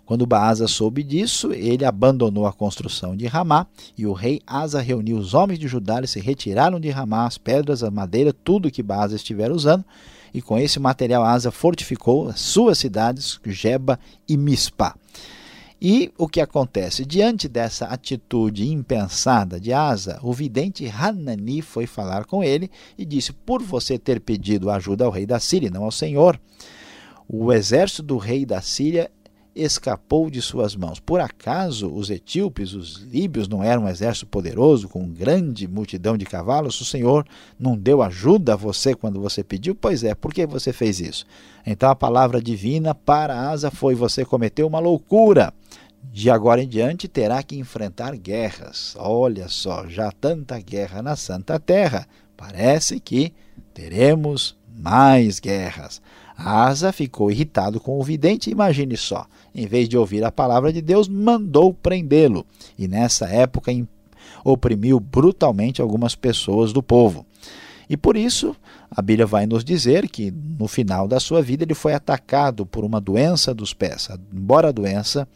Quando 0.07 0.27
Baasa 0.27 0.69
soube 0.69 1.03
disso, 1.03 1.53
ele 1.53 1.85
abandonou 1.85 2.47
a 2.47 2.53
construção 2.53 3.17
de 3.17 3.27
Ramá, 3.27 3.67
e 3.97 4.07
o 4.07 4.13
rei 4.13 4.41
Asa 4.47 4.81
reuniu 4.81 5.17
os 5.17 5.33
homens 5.33 5.59
de 5.59 5.67
Judá, 5.67 6.01
e 6.03 6.07
se 6.07 6.21
retiraram 6.21 6.79
de 6.79 6.91
Ramá 6.91 7.27
as 7.27 7.39
pedras, 7.39 7.83
a 7.83 7.91
madeira, 7.91 8.33
tudo 8.33 8.71
que 8.71 8.83
Baasa 8.83 9.17
estiver 9.17 9.51
usando, 9.51 9.85
e 10.35 10.43
com 10.43 10.59
esse 10.59 10.79
material 10.79 11.25
Asa 11.25 11.51
fortificou 11.51 12.29
as 12.29 12.41
suas 12.41 12.77
cidades, 12.79 13.41
Jeba 13.47 13.99
e 14.29 14.37
Mispa. 14.37 14.95
E 15.87 16.11
o 16.17 16.27
que 16.27 16.41
acontece? 16.41 17.05
Diante 17.05 17.47
dessa 17.47 17.85
atitude 17.85 18.67
impensada 18.73 19.61
de 19.61 19.71
Asa, 19.71 20.19
o 20.23 20.33
vidente 20.33 20.89
Hanani 20.89 21.61
foi 21.61 21.87
falar 21.87 22.25
com 22.25 22.43
ele 22.43 22.71
e 22.97 23.05
disse: 23.05 23.35
Por 23.35 23.63
você 23.63 23.99
ter 23.99 24.19
pedido 24.19 24.71
ajuda 24.71 25.05
ao 25.05 25.11
rei 25.11 25.27
da 25.27 25.39
Síria, 25.39 25.69
não 25.69 25.85
ao 25.85 25.91
Senhor, 25.91 26.41
o 27.29 27.53
exército 27.53 28.03
do 28.03 28.17
rei 28.17 28.47
da 28.47 28.63
Síria 28.63 29.11
escapou 29.55 30.29
de 30.29 30.43
suas 30.43 30.75
mãos. 30.75 30.99
Por 30.99 31.21
acaso 31.21 31.93
os 31.93 32.11
etíopes, 32.11 32.75
os 32.75 32.97
líbios, 33.03 33.49
não 33.49 33.63
eram 33.63 33.85
um 33.85 33.89
exército 33.89 34.27
poderoso, 34.27 34.89
com 34.89 35.09
grande 35.09 35.69
multidão 35.69 36.17
de 36.17 36.25
cavalos? 36.25 36.81
O 36.81 36.85
Senhor 36.85 37.27
não 37.59 37.77
deu 37.77 38.03
ajuda 38.03 38.55
a 38.55 38.57
você 38.57 38.95
quando 38.95 39.21
você 39.21 39.45
pediu? 39.45 39.75
Pois 39.75 40.03
é, 40.03 40.15
por 40.15 40.33
que 40.33 40.47
você 40.47 40.73
fez 40.73 41.01
isso? 41.01 41.25
Então 41.65 41.89
a 41.89 41.95
palavra 41.97 42.43
divina 42.43 42.95
para 42.95 43.49
Asa 43.51 43.71
foi: 43.71 43.95
você 43.95 44.25
cometeu 44.25 44.67
uma 44.67 44.81
loucura. 44.81 45.53
De 46.13 46.29
agora 46.29 46.63
em 46.63 46.69
diante 46.69 47.09
terá 47.09 47.43
que 47.43 47.57
enfrentar 47.57 48.15
guerras. 48.17 48.95
Olha 48.99 49.49
só, 49.49 49.89
já 49.89 50.13
tanta 50.13 50.61
guerra 50.61 51.01
na 51.01 51.17
Santa 51.17 51.59
Terra. 51.59 52.07
Parece 52.37 53.01
que 53.01 53.33
teremos 53.73 54.57
mais 54.77 55.41
guerras. 55.41 56.03
Asa 56.37 56.93
ficou 56.93 57.31
irritado 57.31 57.79
com 57.79 57.99
o 57.99 58.03
vidente, 58.03 58.51
imagine 58.51 58.97
só. 58.97 59.27
Em 59.55 59.67
vez 59.67 59.89
de 59.89 59.97
ouvir 59.97 60.25
a 60.25 60.33
palavra 60.33 60.73
de 60.73 60.83
Deus, 60.83 61.09
mandou 61.09 61.73
prendê-lo. 61.73 62.45
E 62.79 62.89
nessa 62.89 63.27
época 63.27 63.71
oprimiu 64.45 64.99
brutalmente 64.99 65.81
algumas 65.81 66.15
pessoas 66.15 66.73
do 66.73 66.83
povo. 66.83 67.25
E 67.89 67.97
por 67.97 68.17
isso, 68.17 68.57
a 68.91 69.01
Bíblia 69.03 69.27
vai 69.27 69.47
nos 69.47 69.65
dizer 69.65 70.09
que 70.09 70.31
no 70.31 70.67
final 70.67 71.07
da 71.07 71.21
sua 71.21 71.43
vida 71.43 71.65
ele 71.65 71.75
foi 71.75 71.95
atacado 71.95 72.65
por 72.65 72.85
uma 72.85 73.01
doença 73.01 73.55
dos 73.55 73.73
pés. 73.73 74.09
Embora 74.33 74.69
a 74.69 74.73
doença 74.73 75.29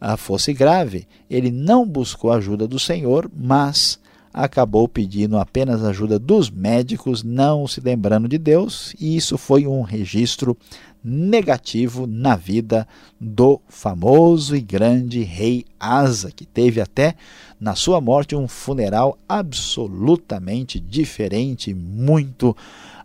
ah, 0.00 0.16
fosse 0.16 0.52
grave, 0.52 1.06
ele 1.28 1.50
não 1.50 1.86
buscou 1.86 2.30
a 2.30 2.36
ajuda 2.36 2.68
do 2.68 2.78
Senhor, 2.78 3.30
mas 3.34 3.98
acabou 4.32 4.88
pedindo 4.88 5.38
apenas 5.38 5.82
ajuda 5.82 6.18
dos 6.18 6.50
médicos, 6.50 7.22
não 7.22 7.66
se 7.66 7.80
lembrando 7.80 8.28
de 8.28 8.38
Deus, 8.38 8.94
e 9.00 9.16
isso 9.16 9.36
foi 9.36 9.66
um 9.66 9.82
registro 9.82 10.56
negativo 11.02 12.06
na 12.06 12.36
vida 12.36 12.86
do 13.20 13.60
famoso 13.68 14.56
e 14.56 14.60
grande 14.60 15.22
rei 15.22 15.64
Asa, 15.78 16.30
que 16.30 16.44
teve 16.44 16.80
até 16.80 17.14
na 17.60 17.74
sua 17.74 18.00
morte 18.00 18.34
um 18.36 18.48
funeral 18.48 19.18
absolutamente 19.28 20.78
diferente, 20.78 21.72
muito 21.72 22.56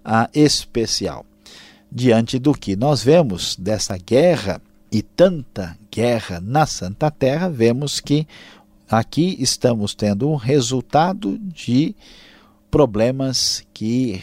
ah, 0.04 0.30
especial. 0.34 1.26
Diante 1.92 2.40
do 2.40 2.54
que 2.54 2.76
nós 2.76 3.04
vemos 3.04 3.56
dessa 3.56 3.98
guerra 3.98 4.60
e 4.92 5.02
tanta 5.02 5.78
guerra 5.92 6.40
na 6.42 6.66
Santa 6.66 7.10
Terra, 7.10 7.50
vemos 7.50 8.00
que 8.00 8.28
aqui 8.98 9.36
estamos 9.40 9.96
tendo 9.96 10.30
um 10.30 10.36
resultado 10.36 11.38
de 11.40 11.96
problemas 12.70 13.64
que 13.74 14.20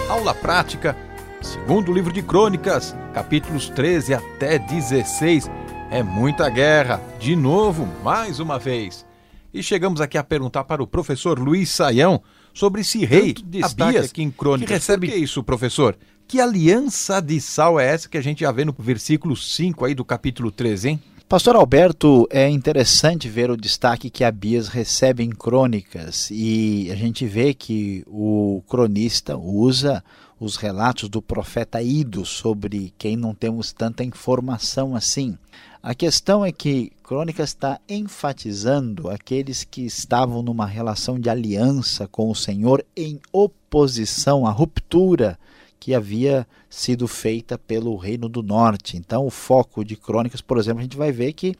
Aula 0.07 0.33
prática, 0.33 0.95
segundo 1.41 1.91
livro 1.91 2.13
de 2.13 2.21
Crônicas, 2.21 2.95
capítulos 3.13 3.67
13 3.67 4.13
até 4.13 4.57
16. 4.57 5.51
É 5.91 6.01
muita 6.01 6.47
guerra, 6.47 7.01
de 7.19 7.35
novo, 7.35 7.85
mais 8.01 8.39
uma 8.39 8.57
vez. 8.57 9.05
E 9.53 9.61
chegamos 9.61 9.99
aqui 9.99 10.17
a 10.17 10.23
perguntar 10.23 10.63
para 10.63 10.81
o 10.81 10.87
professor 10.87 11.37
Luiz 11.37 11.71
Saião 11.71 12.23
sobre 12.53 12.81
esse 12.81 13.03
rei 13.05 13.35
Abias, 13.63 14.11
aqui 14.11 14.21
em 14.21 14.31
Crônicas. 14.31 14.67
Que 14.67 14.73
recebe 14.73 15.07
que 15.07 15.13
é 15.13 15.17
isso, 15.17 15.43
professor? 15.43 15.97
Que 16.27 16.39
aliança 16.39 17.21
de 17.21 17.39
sal 17.41 17.79
é 17.79 17.87
essa 17.87 18.07
que 18.07 18.17
a 18.17 18.21
gente 18.21 18.41
já 18.41 18.51
vê 18.51 18.63
no 18.63 18.73
versículo 18.77 19.35
5 19.35 19.85
aí 19.85 19.93
do 19.93 20.05
capítulo 20.05 20.51
13, 20.51 20.89
hein? 20.89 21.01
Pastor 21.27 21.55
Alberto, 21.55 22.27
é 22.29 22.47
interessante 22.47 23.27
ver 23.27 23.49
o 23.49 23.57
destaque 23.57 24.09
que 24.09 24.23
Abias 24.23 24.67
recebe 24.67 25.23
em 25.23 25.31
crônicas 25.31 26.29
e 26.29 26.89
a 26.91 26.95
gente 26.95 27.25
vê 27.25 27.55
que 27.55 28.03
o 28.05 28.61
cronista 28.67 29.35
usa 29.35 30.03
os 30.43 30.57
relatos 30.57 31.07
do 31.07 31.21
profeta 31.21 31.81
Ido 31.81 32.25
sobre 32.25 32.93
quem 32.97 33.15
não 33.15 33.33
temos 33.33 33.71
tanta 33.71 34.03
informação 34.03 34.93
assim. 34.93 35.37
A 35.81 35.95
questão 35.95 36.43
é 36.43 36.51
que 36.51 36.91
Crônicas 37.01 37.49
está 37.49 37.79
enfatizando 37.87 39.09
aqueles 39.09 39.63
que 39.63 39.85
estavam 39.85 40.43
numa 40.43 40.65
relação 40.65 41.17
de 41.17 41.29
aliança 41.29 42.07
com 42.09 42.29
o 42.29 42.35
Senhor 42.35 42.85
em 42.95 43.21
oposição 43.31 44.45
à 44.45 44.51
ruptura 44.51 45.39
que 45.79 45.93
havia 45.93 46.47
sido 46.69 47.07
feita 47.07 47.57
pelo 47.57 47.95
Reino 47.95 48.27
do 48.27 48.41
Norte. 48.41 48.97
Então, 48.97 49.25
o 49.25 49.29
foco 49.29 49.83
de 49.83 49.95
Crônicas, 49.95 50.41
por 50.41 50.57
exemplo, 50.57 50.79
a 50.79 50.83
gente 50.83 50.97
vai 50.97 51.11
ver 51.11 51.33
que 51.33 51.55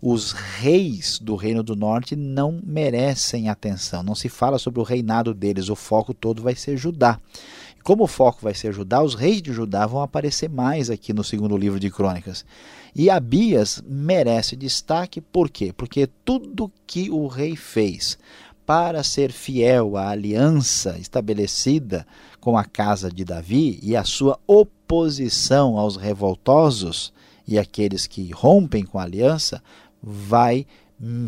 os 0.00 0.32
reis 0.32 1.18
do 1.18 1.36
Reino 1.36 1.62
do 1.62 1.74
Norte 1.74 2.14
não 2.14 2.60
merecem 2.62 3.48
atenção. 3.48 4.02
Não 4.02 4.14
se 4.14 4.28
fala 4.28 4.58
sobre 4.58 4.80
o 4.80 4.84
reinado 4.84 5.32
deles, 5.32 5.68
o 5.68 5.76
foco 5.76 6.12
todo 6.12 6.42
vai 6.42 6.54
ser 6.54 6.76
Judá. 6.76 7.18
Como 7.82 8.04
o 8.04 8.08
foco 8.08 8.40
vai 8.42 8.54
ser 8.54 8.72
Judá, 8.72 9.02
os 9.02 9.14
reis 9.14 9.42
de 9.42 9.52
Judá 9.52 9.86
vão 9.86 10.02
aparecer 10.02 10.48
mais 10.48 10.88
aqui 10.88 11.12
no 11.12 11.24
segundo 11.24 11.56
livro 11.56 11.80
de 11.80 11.90
Crônicas. 11.90 12.44
E 12.94 13.10
Abias 13.10 13.82
merece 13.86 14.54
destaque, 14.54 15.20
por 15.20 15.50
quê? 15.50 15.72
Porque 15.76 16.08
tudo 16.24 16.70
que 16.86 17.10
o 17.10 17.26
rei 17.26 17.56
fez 17.56 18.18
para 18.64 19.02
ser 19.02 19.32
fiel 19.32 19.96
à 19.96 20.10
aliança 20.10 20.96
estabelecida 20.98 22.06
com 22.40 22.56
a 22.56 22.64
casa 22.64 23.10
de 23.10 23.24
Davi 23.24 23.78
e 23.82 23.96
a 23.96 24.04
sua 24.04 24.38
oposição 24.46 25.78
aos 25.78 25.96
revoltosos 25.96 27.12
e 27.46 27.58
aqueles 27.58 28.06
que 28.06 28.30
rompem 28.30 28.84
com 28.84 28.98
a 28.98 29.02
aliança, 29.02 29.62
vai 30.02 30.66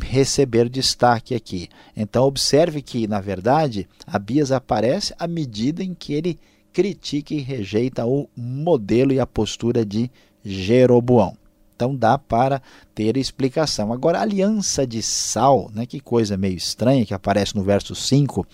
receber 0.02 0.68
destaque 0.68 1.34
aqui. 1.34 1.68
Então 1.96 2.24
observe 2.24 2.80
que, 2.80 3.06
na 3.08 3.20
verdade, 3.20 3.88
Abias 4.06 4.52
aparece 4.52 5.14
à 5.18 5.26
medida 5.26 5.82
em 5.82 5.94
que 5.94 6.12
ele 6.14 6.38
critica 6.72 7.34
e 7.34 7.40
rejeita 7.40 8.06
o 8.06 8.28
modelo 8.36 9.12
e 9.12 9.20
a 9.20 9.26
postura 9.26 9.84
de 9.84 10.10
Jeroboão. 10.44 11.36
Então 11.74 11.94
dá 11.94 12.16
para 12.16 12.62
ter 12.94 13.16
explicação. 13.16 13.92
Agora, 13.92 14.18
a 14.18 14.22
aliança 14.22 14.86
de 14.86 15.02
sal, 15.02 15.70
né, 15.74 15.86
que 15.86 15.98
coisa 15.98 16.36
meio 16.36 16.56
estranha 16.56 17.04
que 17.04 17.14
aparece 17.14 17.56
no 17.56 17.64
verso 17.64 17.94
5, 17.94 18.46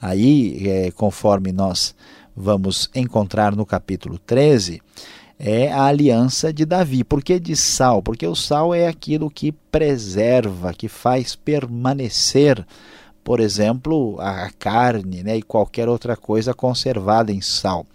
aí, 0.00 0.66
é, 0.66 0.90
conforme 0.90 1.52
nós 1.52 1.94
vamos 2.34 2.90
encontrar 2.94 3.54
no 3.54 3.66
capítulo 3.66 4.18
13, 4.18 4.80
é 5.38 5.70
a 5.72 5.84
aliança 5.84 6.52
de 6.52 6.64
Davi. 6.64 7.04
Por 7.04 7.22
que 7.22 7.38
de 7.38 7.56
sal? 7.56 8.02
Porque 8.02 8.26
o 8.26 8.34
sal 8.34 8.74
é 8.74 8.86
aquilo 8.86 9.30
que 9.30 9.52
preserva, 9.52 10.72
que 10.72 10.88
faz 10.88 11.34
permanecer, 11.34 12.64
por 13.22 13.40
exemplo, 13.40 14.16
a 14.20 14.50
carne 14.58 15.22
né, 15.22 15.36
e 15.36 15.42
qualquer 15.42 15.88
outra 15.88 16.16
coisa 16.16 16.54
conservada 16.54 17.32
em 17.32 17.40
sal. 17.40 17.86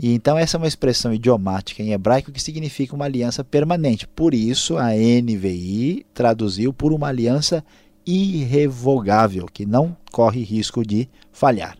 E 0.00 0.14
então 0.14 0.38
essa 0.38 0.56
é 0.56 0.58
uma 0.58 0.68
expressão 0.68 1.12
idiomática 1.12 1.82
em 1.82 1.92
hebraico 1.92 2.30
que 2.30 2.40
significa 2.40 2.94
uma 2.94 3.04
aliança 3.04 3.42
permanente. 3.42 4.06
Por 4.06 4.32
isso 4.32 4.76
a 4.76 4.90
NVI 4.90 6.06
traduziu 6.14 6.72
por 6.72 6.92
uma 6.92 7.08
aliança 7.08 7.64
irrevogável, 8.06 9.46
que 9.52 9.66
não 9.66 9.96
corre 10.12 10.42
risco 10.42 10.86
de 10.86 11.08
falhar. 11.32 11.76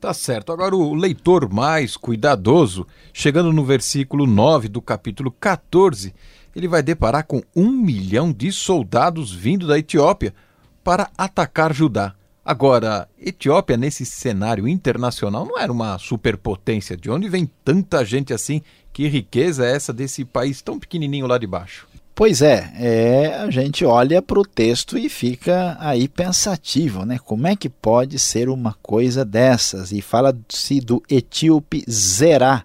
Tá 0.00 0.14
certo. 0.14 0.50
Agora, 0.50 0.74
o 0.74 0.94
leitor 0.94 1.52
mais 1.52 1.94
cuidadoso, 1.94 2.86
chegando 3.12 3.52
no 3.52 3.62
versículo 3.62 4.26
9 4.26 4.66
do 4.66 4.80
capítulo 4.80 5.30
14, 5.30 6.14
ele 6.56 6.66
vai 6.66 6.82
deparar 6.82 7.26
com 7.26 7.42
um 7.54 7.70
milhão 7.70 8.32
de 8.32 8.50
soldados 8.50 9.30
vindo 9.30 9.66
da 9.66 9.78
Etiópia 9.78 10.34
para 10.82 11.10
atacar 11.18 11.74
Judá. 11.74 12.14
Agora, 12.42 13.06
Etiópia, 13.20 13.76
nesse 13.76 14.06
cenário 14.06 14.66
internacional, 14.66 15.44
não 15.44 15.58
era 15.58 15.70
uma 15.70 15.98
superpotência. 15.98 16.96
De 16.96 17.10
onde 17.10 17.28
vem 17.28 17.48
tanta 17.62 18.02
gente 18.02 18.32
assim? 18.32 18.62
Que 18.94 19.06
riqueza 19.06 19.66
é 19.66 19.76
essa 19.76 19.92
desse 19.92 20.24
país 20.24 20.62
tão 20.62 20.78
pequenininho 20.78 21.26
lá 21.26 21.36
de 21.36 21.46
baixo? 21.46 21.86
Pois 22.20 22.42
é, 22.42 22.70
é 22.74 23.34
a 23.38 23.50
gente 23.50 23.82
olha 23.82 24.20
para 24.20 24.38
o 24.38 24.44
texto 24.44 24.98
e 24.98 25.08
fica 25.08 25.74
aí 25.80 26.06
pensativo, 26.06 27.06
né? 27.06 27.18
Como 27.18 27.46
é 27.46 27.56
que 27.56 27.70
pode 27.70 28.18
ser 28.18 28.50
uma 28.50 28.76
coisa 28.82 29.24
dessas? 29.24 29.90
E 29.90 30.02
fala-se 30.02 30.82
do 30.82 31.02
etíope 31.08 31.82
Zerá, 31.90 32.64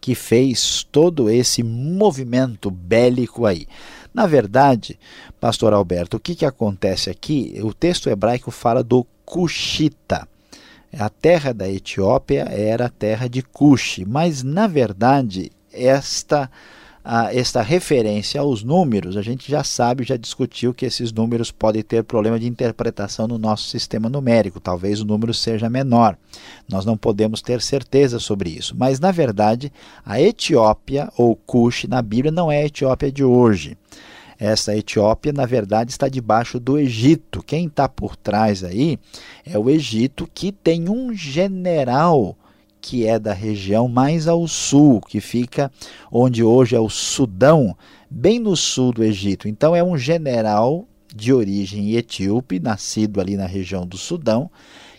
que 0.00 0.16
fez 0.16 0.84
todo 0.90 1.30
esse 1.30 1.62
movimento 1.62 2.68
bélico 2.68 3.46
aí. 3.46 3.68
Na 4.12 4.26
verdade, 4.26 4.98
pastor 5.38 5.72
Alberto, 5.72 6.16
o 6.16 6.20
que, 6.20 6.34
que 6.34 6.44
acontece 6.44 7.08
aqui? 7.08 7.60
O 7.62 7.72
texto 7.72 8.10
hebraico 8.10 8.50
fala 8.50 8.82
do 8.82 9.06
Cuxita. 9.24 10.26
A 10.98 11.08
terra 11.08 11.54
da 11.54 11.68
Etiópia 11.70 12.42
era 12.50 12.86
a 12.86 12.90
terra 12.90 13.28
de 13.28 13.40
Cuxi, 13.40 14.04
mas 14.04 14.42
na 14.42 14.66
verdade 14.66 15.52
esta 15.72 16.50
esta 17.32 17.62
referência 17.62 18.40
aos 18.40 18.64
números, 18.64 19.16
a 19.16 19.22
gente 19.22 19.48
já 19.48 19.62
sabe, 19.62 20.02
já 20.02 20.16
discutiu 20.16 20.74
que 20.74 20.84
esses 20.84 21.12
números 21.12 21.52
podem 21.52 21.82
ter 21.82 22.02
problema 22.02 22.38
de 22.38 22.48
interpretação 22.48 23.28
no 23.28 23.38
nosso 23.38 23.68
sistema 23.68 24.08
numérico. 24.08 24.58
Talvez 24.58 25.00
o 25.00 25.04
número 25.04 25.32
seja 25.32 25.70
menor. 25.70 26.18
Nós 26.68 26.84
não 26.84 26.96
podemos 26.96 27.40
ter 27.40 27.62
certeza 27.62 28.18
sobre 28.18 28.50
isso. 28.50 28.74
Mas, 28.76 28.98
na 28.98 29.12
verdade, 29.12 29.72
a 30.04 30.20
Etiópia, 30.20 31.08
ou 31.16 31.36
Cush, 31.36 31.84
na 31.84 32.02
Bíblia, 32.02 32.32
não 32.32 32.50
é 32.50 32.62
a 32.62 32.66
Etiópia 32.66 33.12
de 33.12 33.22
hoje. 33.22 33.78
Essa 34.38 34.76
Etiópia, 34.76 35.32
na 35.32 35.46
verdade, 35.46 35.92
está 35.92 36.08
debaixo 36.08 36.58
do 36.58 36.76
Egito. 36.76 37.42
Quem 37.42 37.66
está 37.66 37.88
por 37.88 38.16
trás 38.16 38.64
aí 38.64 38.98
é 39.44 39.56
o 39.56 39.70
Egito, 39.70 40.28
que 40.34 40.50
tem 40.50 40.88
um 40.88 41.14
general 41.14 42.36
que 42.80 43.06
é 43.06 43.18
da 43.18 43.32
região 43.32 43.88
mais 43.88 44.28
ao 44.28 44.46
sul, 44.46 45.00
que 45.00 45.20
fica 45.20 45.70
onde 46.10 46.42
hoje 46.42 46.76
é 46.76 46.80
o 46.80 46.88
Sudão, 46.88 47.76
bem 48.10 48.38
no 48.38 48.56
sul 48.56 48.92
do 48.92 49.02
Egito. 49.02 49.48
Então 49.48 49.74
é 49.74 49.82
um 49.82 49.98
general 49.98 50.86
de 51.14 51.32
origem 51.32 51.94
etíope, 51.94 52.60
nascido 52.60 53.20
ali 53.20 53.36
na 53.36 53.46
região 53.46 53.86
do 53.86 53.96
Sudão, 53.96 54.50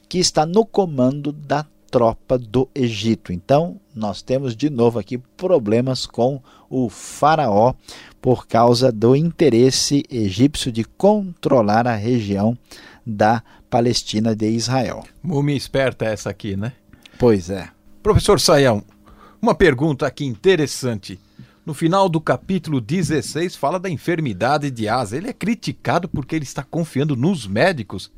que 0.10 0.18
está 0.18 0.46
no 0.46 0.66
comando 0.66 1.32
da 1.32 1.66
tropa 1.92 2.38
do 2.38 2.68
Egito. 2.76 3.32
Então, 3.32 3.80
nós 3.96 4.22
temos 4.22 4.56
de 4.56 4.70
novo 4.70 5.00
aqui 5.00 5.18
problemas 5.18 6.06
com 6.06 6.42
o 6.70 6.90
faraó 6.90 7.74
por 8.22 8.48
causa 8.48 8.92
do 8.92 9.16
interesse 9.16 10.04
egípcio 10.10 10.72
de 10.72 10.84
controlar 10.84 11.88
a 11.88 11.96
região 11.96 12.58
da 13.06 13.42
Palestina 13.70 14.36
de 14.36 14.50
Israel. 14.50 15.04
Múmia 15.24 15.56
esperta 15.56 16.06
essa 16.06 16.30
aqui, 16.30 16.58
né? 16.58 16.74
Pois 17.20 17.50
é. 17.50 17.70
Professor 18.04 18.40
Saião, 18.40 18.84
uma 19.42 19.56
pergunta 19.56 20.06
aqui 20.06 20.24
interessante. 20.24 21.20
No 21.66 21.74
final 21.74 22.08
do 22.08 22.22
capítulo 22.22 22.80
16 22.80 23.56
fala 23.56 23.80
da 23.80 23.90
enfermidade 23.90 24.70
de 24.70 24.88
Asa. 24.88 25.18
Ele 25.18 25.30
é 25.30 25.34
criticado 25.34 26.08
porque 26.08 26.36
ele 26.36 26.46
está 26.46 26.64
confiando 26.64 27.16
nos 27.16 27.48
médicos. 27.48 28.12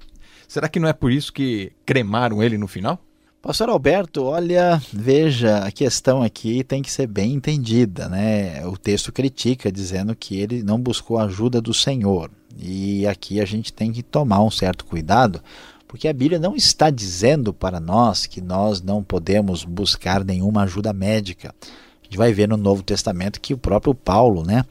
Será 0.48 0.68
que 0.68 0.80
não 0.80 0.88
é 0.90 0.94
por 0.94 1.12
isso 1.12 1.32
que 1.32 1.72
cremaram 1.86 2.44
ele 2.44 2.58
no 2.58 2.68
final? 2.68 3.02
Pastor 3.42 3.70
Alberto, 3.70 4.24
olha, 4.24 4.82
veja, 4.92 5.60
a 5.60 5.72
questão 5.72 6.22
aqui 6.22 6.62
tem 6.62 6.82
que 6.82 6.92
ser 6.92 7.08
bem 7.08 7.34
entendida, 7.34 8.10
né? 8.10 8.66
O 8.68 8.76
texto 8.76 9.14
critica 9.14 9.72
dizendo 9.72 10.14
que 10.14 10.38
ele 10.38 10.62
não 10.62 10.78
buscou 10.78 11.18
a 11.18 11.24
ajuda 11.24 11.62
do 11.62 11.74
Senhor. 11.74 12.30
E 12.58 13.08
aqui 13.08 13.40
a 13.40 13.46
gente 13.46 13.72
tem 13.72 13.94
que 13.94 14.04
tomar 14.04 14.44
um 14.44 14.52
certo 14.52 14.84
cuidado, 14.84 15.42
porque 15.90 16.08
a 16.08 16.14
Bíblia 16.14 16.38
não 16.38 16.56
está 16.56 16.92
dizendo 16.92 17.52
para 17.52 17.80
nós 17.80 18.28
que 18.28 18.40
nós 18.40 18.80
não 18.80 19.04
podemos 19.04 19.66
buscar 19.66 20.24
nenhuma 20.24 20.62
ajuda 20.62 20.94
médica. 20.94 21.54
A 21.60 22.06
gente 22.06 22.16
vai 22.16 22.32
ver 22.32 22.48
no 22.48 22.58
Novo 22.58 22.84
Testamento 22.84 23.42
que 23.42 23.56
o 23.56 23.58
próprio 23.58 23.96
Paulo, 23.96 24.46
né, 24.46 24.64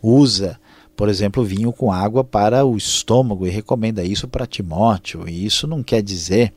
usa 0.00 0.58
por 1.00 1.08
exemplo, 1.08 1.42
vinho 1.42 1.72
com 1.72 1.90
água 1.90 2.22
para 2.22 2.62
o 2.66 2.76
estômago 2.76 3.46
e 3.46 3.50
recomenda 3.50 4.04
isso 4.04 4.28
para 4.28 4.46
Timóteo. 4.46 5.26
E 5.26 5.46
isso 5.46 5.66
não 5.66 5.82
quer 5.82 6.02
dizer 6.02 6.52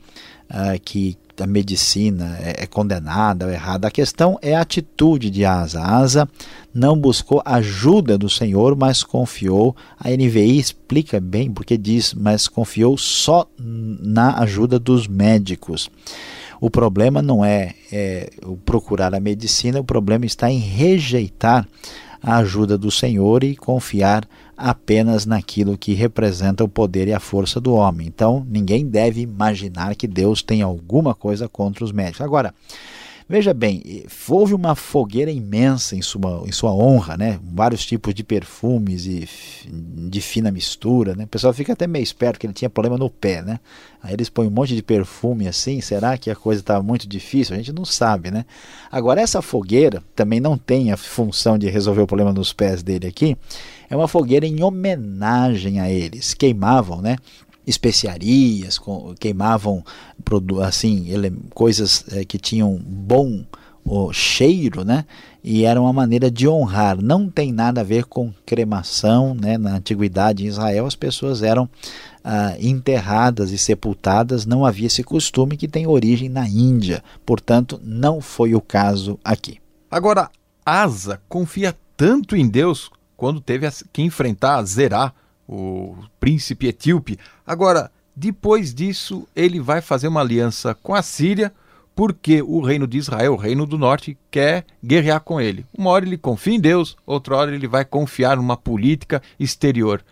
uh, 0.50 0.78
que 0.84 1.16
a 1.40 1.46
medicina 1.46 2.38
é, 2.40 2.64
é 2.64 2.66
condenada 2.66 3.46
ou 3.46 3.52
errada. 3.52 3.88
A 3.88 3.90
questão 3.90 4.38
é 4.40 4.54
a 4.54 4.60
atitude 4.60 5.30
de 5.30 5.44
Asa. 5.44 5.82
Asa 5.82 6.28
não 6.72 6.98
buscou 6.98 7.42
ajuda 7.44 8.16
do 8.16 8.28
Senhor, 8.28 8.76
mas 8.76 9.02
confiou. 9.02 9.74
A 9.98 10.10
NVI 10.10 10.58
explica 10.58 11.20
bem 11.20 11.50
porque 11.50 11.76
diz, 11.76 12.14
mas 12.14 12.48
confiou 12.48 12.96
só 12.96 13.46
na 13.58 14.38
ajuda 14.40 14.78
dos 14.78 15.06
médicos. 15.06 15.90
O 16.60 16.70
problema 16.70 17.20
não 17.20 17.44
é, 17.44 17.74
é 17.92 18.30
procurar 18.64 19.14
a 19.14 19.20
medicina, 19.20 19.80
o 19.80 19.84
problema 19.84 20.24
está 20.24 20.50
em 20.50 20.58
rejeitar 20.58 21.66
a 22.22 22.38
ajuda 22.38 22.78
do 22.78 22.90
Senhor 22.90 23.44
e 23.44 23.54
confiar 23.54 24.26
apenas 24.56 25.26
naquilo 25.26 25.78
que 25.78 25.94
representa 25.94 26.64
o 26.64 26.68
poder 26.68 27.08
e 27.08 27.12
a 27.12 27.20
força 27.20 27.60
do 27.60 27.74
homem. 27.74 28.06
Então, 28.06 28.46
ninguém 28.48 28.86
deve 28.86 29.20
imaginar 29.20 29.94
que 29.94 30.06
Deus 30.06 30.42
tem 30.42 30.62
alguma 30.62 31.14
coisa 31.14 31.48
contra 31.48 31.84
os 31.84 31.92
médicos. 31.92 32.20
Agora, 32.20 32.54
Veja 33.26 33.54
bem, 33.54 34.04
houve 34.28 34.52
uma 34.52 34.74
fogueira 34.74 35.30
imensa 35.30 35.96
em 35.96 36.02
sua, 36.02 36.44
em 36.46 36.52
sua 36.52 36.74
honra, 36.74 37.16
né? 37.16 37.40
vários 37.42 37.84
tipos 37.86 38.12
de 38.12 38.22
perfumes 38.22 39.06
e 39.06 39.26
de 39.66 40.20
fina 40.20 40.50
mistura. 40.50 41.14
Né? 41.14 41.24
O 41.24 41.28
pessoal 41.28 41.54
fica 41.54 41.72
até 41.72 41.86
meio 41.86 42.02
esperto 42.02 42.38
que 42.38 42.46
ele 42.46 42.52
tinha 42.52 42.68
problema 42.68 42.98
no 42.98 43.08
pé. 43.08 43.40
Né? 43.40 43.58
Aí 44.02 44.12
eles 44.12 44.28
põem 44.28 44.48
um 44.48 44.50
monte 44.50 44.76
de 44.76 44.82
perfume 44.82 45.48
assim. 45.48 45.80
Será 45.80 46.18
que 46.18 46.30
a 46.30 46.36
coisa 46.36 46.60
está 46.60 46.82
muito 46.82 47.08
difícil? 47.08 47.54
A 47.54 47.56
gente 47.56 47.72
não 47.72 47.86
sabe. 47.86 48.30
Né? 48.30 48.44
Agora, 48.92 49.22
essa 49.22 49.40
fogueira 49.40 50.02
também 50.14 50.38
não 50.38 50.58
tem 50.58 50.92
a 50.92 50.96
função 50.98 51.56
de 51.56 51.70
resolver 51.70 52.02
o 52.02 52.06
problema 52.06 52.30
nos 52.30 52.52
pés 52.52 52.82
dele 52.82 53.06
aqui. 53.06 53.38
É 53.88 53.96
uma 53.96 54.08
fogueira 54.08 54.46
em 54.46 54.62
homenagem 54.62 55.80
a 55.80 55.90
eles. 55.90 56.34
Queimavam 56.34 57.00
né? 57.00 57.16
Especiarias, 57.66 58.80
queimavam 59.18 59.84
assim 60.62 61.06
coisas 61.54 62.04
é, 62.12 62.24
que 62.24 62.38
tinham 62.38 62.76
bom 62.76 63.44
o 63.84 64.12
cheiro, 64.12 64.84
né? 64.84 65.04
E 65.42 65.64
era 65.64 65.80
uma 65.80 65.92
maneira 65.92 66.30
de 66.30 66.48
honrar. 66.48 67.00
Não 67.00 67.28
tem 67.28 67.52
nada 67.52 67.82
a 67.82 67.84
ver 67.84 68.06
com 68.06 68.32
cremação, 68.46 69.34
né? 69.34 69.58
Na 69.58 69.76
antiguidade 69.76 70.44
em 70.44 70.48
Israel 70.48 70.86
as 70.86 70.96
pessoas 70.96 71.42
eram 71.42 71.68
ah, 72.24 72.54
enterradas 72.58 73.50
e 73.50 73.58
sepultadas. 73.58 74.46
Não 74.46 74.64
havia 74.64 74.86
esse 74.86 75.04
costume 75.04 75.56
que 75.58 75.68
tem 75.68 75.86
origem 75.86 76.30
na 76.30 76.48
Índia. 76.48 77.04
Portanto, 77.26 77.78
não 77.84 78.22
foi 78.22 78.54
o 78.54 78.60
caso 78.60 79.18
aqui. 79.22 79.58
Agora, 79.90 80.30
Asa 80.64 81.20
confia 81.28 81.76
tanto 81.94 82.34
em 82.34 82.48
Deus 82.48 82.90
quando 83.16 83.40
teve 83.40 83.68
que 83.92 84.02
enfrentar 84.02 84.62
Zerá, 84.64 85.12
o 85.48 85.96
príncipe 86.18 86.68
etíope. 86.68 87.18
Agora, 87.46 87.90
depois 88.14 88.74
disso, 88.74 89.26
ele 89.34 89.60
vai 89.60 89.80
fazer 89.80 90.08
uma 90.08 90.20
aliança 90.20 90.74
com 90.74 90.94
a 90.94 91.02
Síria, 91.02 91.52
porque 91.94 92.42
o 92.42 92.60
reino 92.60 92.86
de 92.86 92.98
Israel, 92.98 93.34
o 93.34 93.36
reino 93.36 93.66
do 93.66 93.78
norte, 93.78 94.16
quer 94.30 94.64
guerrear 94.82 95.20
com 95.20 95.40
ele. 95.40 95.64
Uma 95.76 95.90
hora 95.90 96.04
ele 96.04 96.18
confia 96.18 96.54
em 96.54 96.60
Deus, 96.60 96.96
outra 97.06 97.36
hora 97.36 97.54
ele 97.54 97.68
vai 97.68 97.84
confiar 97.84 98.36
numa 98.36 98.56
política 98.56 99.22
exterior. 99.38 100.04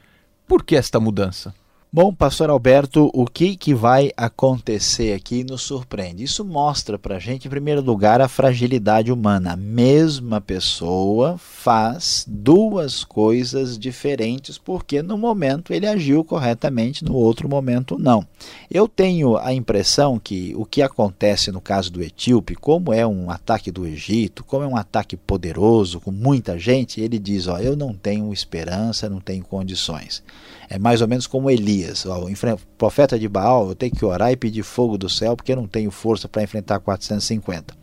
Por 0.46 0.62
que 0.62 0.76
esta 0.76 1.00
mudança? 1.00 1.54
Bom, 1.94 2.10
pastor 2.10 2.48
Alberto, 2.48 3.10
o 3.12 3.26
que, 3.26 3.54
que 3.54 3.74
vai 3.74 4.10
acontecer 4.16 5.12
aqui 5.12 5.44
nos 5.44 5.60
surpreende? 5.60 6.24
Isso 6.24 6.42
mostra 6.42 6.98
para 6.98 7.16
a 7.16 7.18
gente, 7.18 7.46
em 7.46 7.50
primeiro 7.50 7.82
lugar, 7.82 8.18
a 8.22 8.28
fragilidade 8.28 9.12
humana. 9.12 9.52
A 9.52 9.56
mesma 9.56 10.40
pessoa 10.40 11.36
faz 11.36 12.24
duas 12.26 13.04
coisas 13.04 13.78
diferentes 13.78 14.56
porque 14.56 15.02
no 15.02 15.18
momento 15.18 15.74
ele 15.74 15.86
agiu 15.86 16.24
corretamente, 16.24 17.04
no 17.04 17.14
outro 17.14 17.46
momento 17.46 17.98
não. 17.98 18.26
Eu 18.70 18.88
tenho 18.88 19.36
a 19.36 19.52
impressão 19.52 20.18
que 20.18 20.54
o 20.56 20.64
que 20.64 20.80
acontece 20.80 21.52
no 21.52 21.60
caso 21.60 21.92
do 21.92 22.02
etíope, 22.02 22.54
como 22.54 22.90
é 22.94 23.06
um 23.06 23.30
ataque 23.30 23.70
do 23.70 23.86
Egito, 23.86 24.42
como 24.44 24.64
é 24.64 24.66
um 24.66 24.78
ataque 24.78 25.14
poderoso, 25.14 26.00
com 26.00 26.10
muita 26.10 26.58
gente, 26.58 27.02
ele 27.02 27.18
diz: 27.18 27.48
Ó, 27.48 27.58
eu 27.58 27.76
não 27.76 27.92
tenho 27.92 28.32
esperança, 28.32 29.10
não 29.10 29.20
tenho 29.20 29.44
condições. 29.44 30.22
É 30.72 30.78
mais 30.78 31.02
ou 31.02 31.06
menos 31.06 31.26
como 31.26 31.50
Elias. 31.50 32.06
O 32.06 32.30
profeta 32.78 33.18
de 33.18 33.28
Baal, 33.28 33.68
eu 33.68 33.74
tenho 33.74 33.94
que 33.94 34.06
orar 34.06 34.32
e 34.32 34.36
pedir 34.36 34.62
fogo 34.62 34.96
do 34.96 35.06
céu 35.06 35.36
porque 35.36 35.52
eu 35.52 35.56
não 35.56 35.66
tenho 35.66 35.90
força 35.90 36.26
para 36.26 36.42
enfrentar 36.42 36.80
450. 36.80 37.76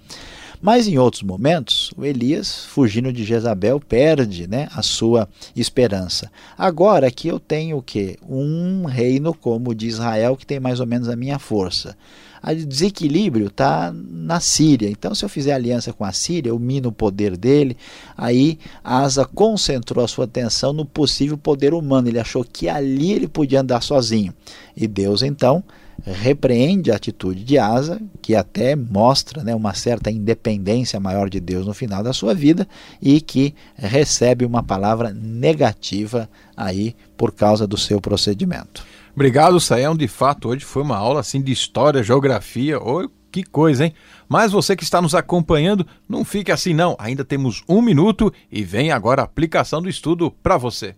Mas 0.62 0.88
em 0.88 0.98
outros 0.98 1.24
momentos, 1.24 1.94
o 1.96 2.06
Elias, 2.06 2.66
fugindo 2.66 3.14
de 3.14 3.24
Jezabel, 3.24 3.80
perde 3.80 4.48
né, 4.48 4.68
a 4.74 4.82
sua 4.82 5.28
esperança. 5.56 6.30
Agora 6.58 7.08
aqui 7.08 7.28
eu 7.28 7.40
tenho 7.40 7.78
o 7.78 7.82
quê? 7.82 8.18
Um 8.28 8.86
reino 8.86 9.34
como 9.34 9.72
o 9.72 9.76
de 9.76 9.88
Israel 9.88 10.36
que 10.36 10.46
tem 10.46 10.60
mais 10.60 10.80
ou 10.80 10.86
menos 10.86 11.08
a 11.08 11.16
minha 11.16 11.40
força 11.40 11.96
o 12.44 12.66
desequilíbrio 12.66 13.48
está 13.48 13.94
na 13.94 14.40
Síria. 14.40 14.90
Então, 14.90 15.14
se 15.14 15.24
eu 15.24 15.30
fizer 15.30 15.54
aliança 15.54 15.92
com 15.92 16.06
a 16.06 16.12
Síria, 16.12 16.50
eu 16.50 16.60
mino 16.60 16.90
o 16.90 16.92
poder 16.92 17.36
dele. 17.36 17.76
Aí 18.18 18.58
Asa 18.84 19.26
concentrou 19.26 20.04
a 20.04 20.08
sua 20.08 20.26
atenção 20.26 20.72
no 20.72 20.86
possível 20.86 21.38
poder 21.38 21.74
humano. 21.74 22.08
Ele 22.08 22.20
achou 22.20 22.44
que 22.44 22.70
ali 22.70 23.12
ele 23.12 23.28
podia 23.28 23.62
andar 23.62 23.82
sozinho. 23.82 24.34
E 24.76 24.88
Deus, 24.88 25.22
então, 25.22 25.64
repreende 26.06 26.92
a 26.92 26.96
atitude 26.96 27.44
de 27.44 27.58
Asa, 27.58 28.02
que 28.22 28.36
até 28.36 28.76
mostra 28.76 29.44
né, 29.44 29.54
uma 29.54 29.74
certa 29.74 30.12
independência 30.12 31.00
maior 31.00 31.30
de 31.30 31.40
Deus 31.40 31.66
no 31.66 31.74
final 31.74 32.04
da 32.04 32.14
sua 32.14 32.34
vida 32.34 32.68
e 33.02 33.22
que 33.22 33.54
recebe 33.76 34.46
uma 34.46 34.64
palavra 34.64 35.12
negativa 35.14 36.30
aí 36.56 36.96
por 37.18 37.32
causa 37.32 37.66
do 37.66 37.78
seu 37.78 38.00
procedimento. 38.00 38.86
Obrigado, 39.14 39.60
Sael. 39.60 39.96
De 39.96 40.08
fato, 40.08 40.50
hoje 40.50 40.64
foi 40.64 40.82
uma 40.82 40.98
aula 40.98 41.20
assim 41.20 41.42
de 41.42 41.52
história, 41.52 42.04
geografia. 42.04 42.80
Oh, 42.80 43.10
que 43.32 43.44
coisa, 43.44 43.86
hein? 43.86 43.94
Mas 44.28 44.52
você 44.52 44.76
que 44.76 44.84
está 44.84 45.02
nos 45.02 45.16
acompanhando, 45.16 45.86
não 46.08 46.24
fique 46.24 46.52
assim 46.52 46.74
não. 46.74 46.96
Ainda 47.00 47.26
temos 47.26 47.64
um 47.68 47.82
minuto 47.82 48.34
e 48.52 48.64
vem 48.64 48.92
agora 48.92 49.22
a 49.22 49.26
aplicação 49.26 49.82
do 49.82 49.90
estudo 49.90 50.32
para 50.32 50.58
você. 50.58 50.96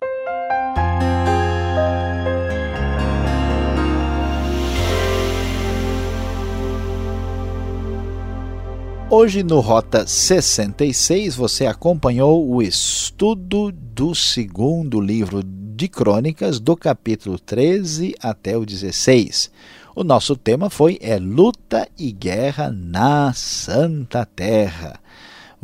Hoje 9.14 9.44
no 9.44 9.60
Rota 9.60 10.08
66 10.08 11.36
você 11.36 11.66
acompanhou 11.66 12.50
o 12.50 12.62
estudo 12.62 13.70
do 13.70 14.16
segundo 14.16 15.02
livro 15.02 15.44
de 15.44 15.90
Crônicas, 15.90 16.62
do 16.62 16.78
capítulo 16.78 17.38
13 17.38 18.16
até 18.22 18.58
o 18.58 18.66
16. 18.66 19.52
O 19.94 20.06
nosso 20.06 20.38
tema 20.38 20.70
foi 20.70 20.98
é 21.02 21.20
luta 21.20 21.90
e 22.00 22.10
guerra 22.14 22.72
na 22.72 23.34
Santa 23.34 24.26
Terra. 24.26 24.98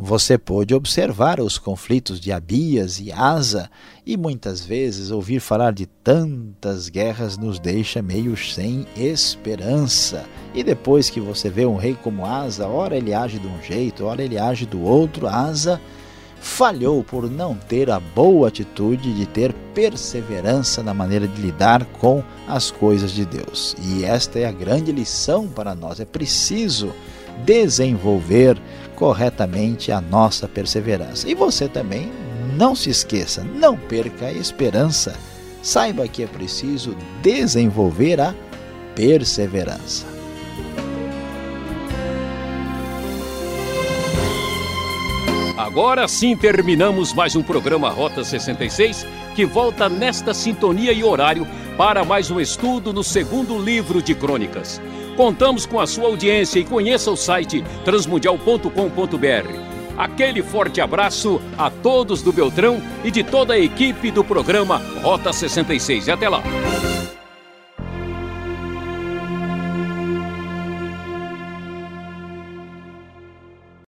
Você 0.00 0.38
pôde 0.38 0.76
observar 0.76 1.40
os 1.40 1.58
conflitos 1.58 2.20
de 2.20 2.30
Abias 2.30 3.00
e 3.00 3.10
Asa 3.10 3.68
e 4.06 4.16
muitas 4.16 4.64
vezes 4.64 5.10
ouvir 5.10 5.40
falar 5.40 5.72
de 5.72 5.86
tantas 5.86 6.88
guerras 6.88 7.36
nos 7.36 7.58
deixa 7.58 8.00
meio 8.00 8.36
sem 8.36 8.86
esperança. 8.96 10.24
E 10.54 10.62
depois 10.62 11.10
que 11.10 11.20
você 11.20 11.50
vê 11.50 11.66
um 11.66 11.74
rei 11.74 11.98
como 12.00 12.24
Asa, 12.24 12.68
ora 12.68 12.96
ele 12.96 13.12
age 13.12 13.40
de 13.40 13.48
um 13.48 13.60
jeito, 13.60 14.04
ora 14.04 14.22
ele 14.22 14.38
age 14.38 14.66
do 14.66 14.80
outro, 14.82 15.26
Asa 15.26 15.80
falhou 16.40 17.02
por 17.02 17.28
não 17.28 17.56
ter 17.56 17.90
a 17.90 17.98
boa 17.98 18.46
atitude 18.46 19.12
de 19.12 19.26
ter 19.26 19.52
perseverança 19.74 20.80
na 20.80 20.94
maneira 20.94 21.26
de 21.26 21.42
lidar 21.42 21.84
com 21.84 22.22
as 22.46 22.70
coisas 22.70 23.10
de 23.10 23.24
Deus. 23.24 23.74
E 23.82 24.04
esta 24.04 24.38
é 24.38 24.44
a 24.44 24.52
grande 24.52 24.92
lição 24.92 25.48
para 25.48 25.74
nós. 25.74 25.98
É 25.98 26.04
preciso 26.04 26.94
desenvolver 27.44 28.56
corretamente 28.98 29.92
a 29.92 30.00
nossa 30.00 30.48
perseverança. 30.48 31.28
E 31.28 31.34
você 31.34 31.68
também 31.68 32.10
não 32.56 32.74
se 32.74 32.90
esqueça, 32.90 33.44
não 33.44 33.76
perca 33.76 34.26
a 34.26 34.32
esperança. 34.32 35.14
Saiba 35.62 36.08
que 36.08 36.24
é 36.24 36.26
preciso 36.26 36.96
desenvolver 37.22 38.20
a 38.20 38.34
perseverança. 38.96 40.04
Agora 45.56 46.08
sim 46.08 46.36
terminamos 46.36 47.12
mais 47.12 47.36
um 47.36 47.42
programa 47.42 47.90
Rota 47.90 48.24
66, 48.24 49.06
que 49.36 49.46
volta 49.46 49.88
nesta 49.88 50.34
sintonia 50.34 50.90
e 50.90 51.04
horário 51.04 51.46
para 51.76 52.04
mais 52.04 52.32
um 52.32 52.40
estudo 52.40 52.92
no 52.92 53.04
segundo 53.04 53.56
livro 53.56 54.02
de 54.02 54.12
Crônicas. 54.12 54.80
Contamos 55.18 55.66
com 55.66 55.80
a 55.80 55.86
sua 55.88 56.04
audiência 56.04 56.60
e 56.60 56.64
conheça 56.64 57.10
o 57.10 57.16
site 57.16 57.64
transmundial.com.br. 57.84 58.68
Aquele 59.96 60.44
forte 60.44 60.80
abraço 60.80 61.42
a 61.58 61.68
todos 61.68 62.22
do 62.22 62.32
Beltrão 62.32 62.80
e 63.02 63.10
de 63.10 63.24
toda 63.24 63.54
a 63.54 63.58
equipe 63.58 64.12
do 64.12 64.22
programa 64.22 64.80
Rota 65.02 65.32
66. 65.32 66.06
E 66.06 66.12
até 66.12 66.28
lá! 66.28 66.40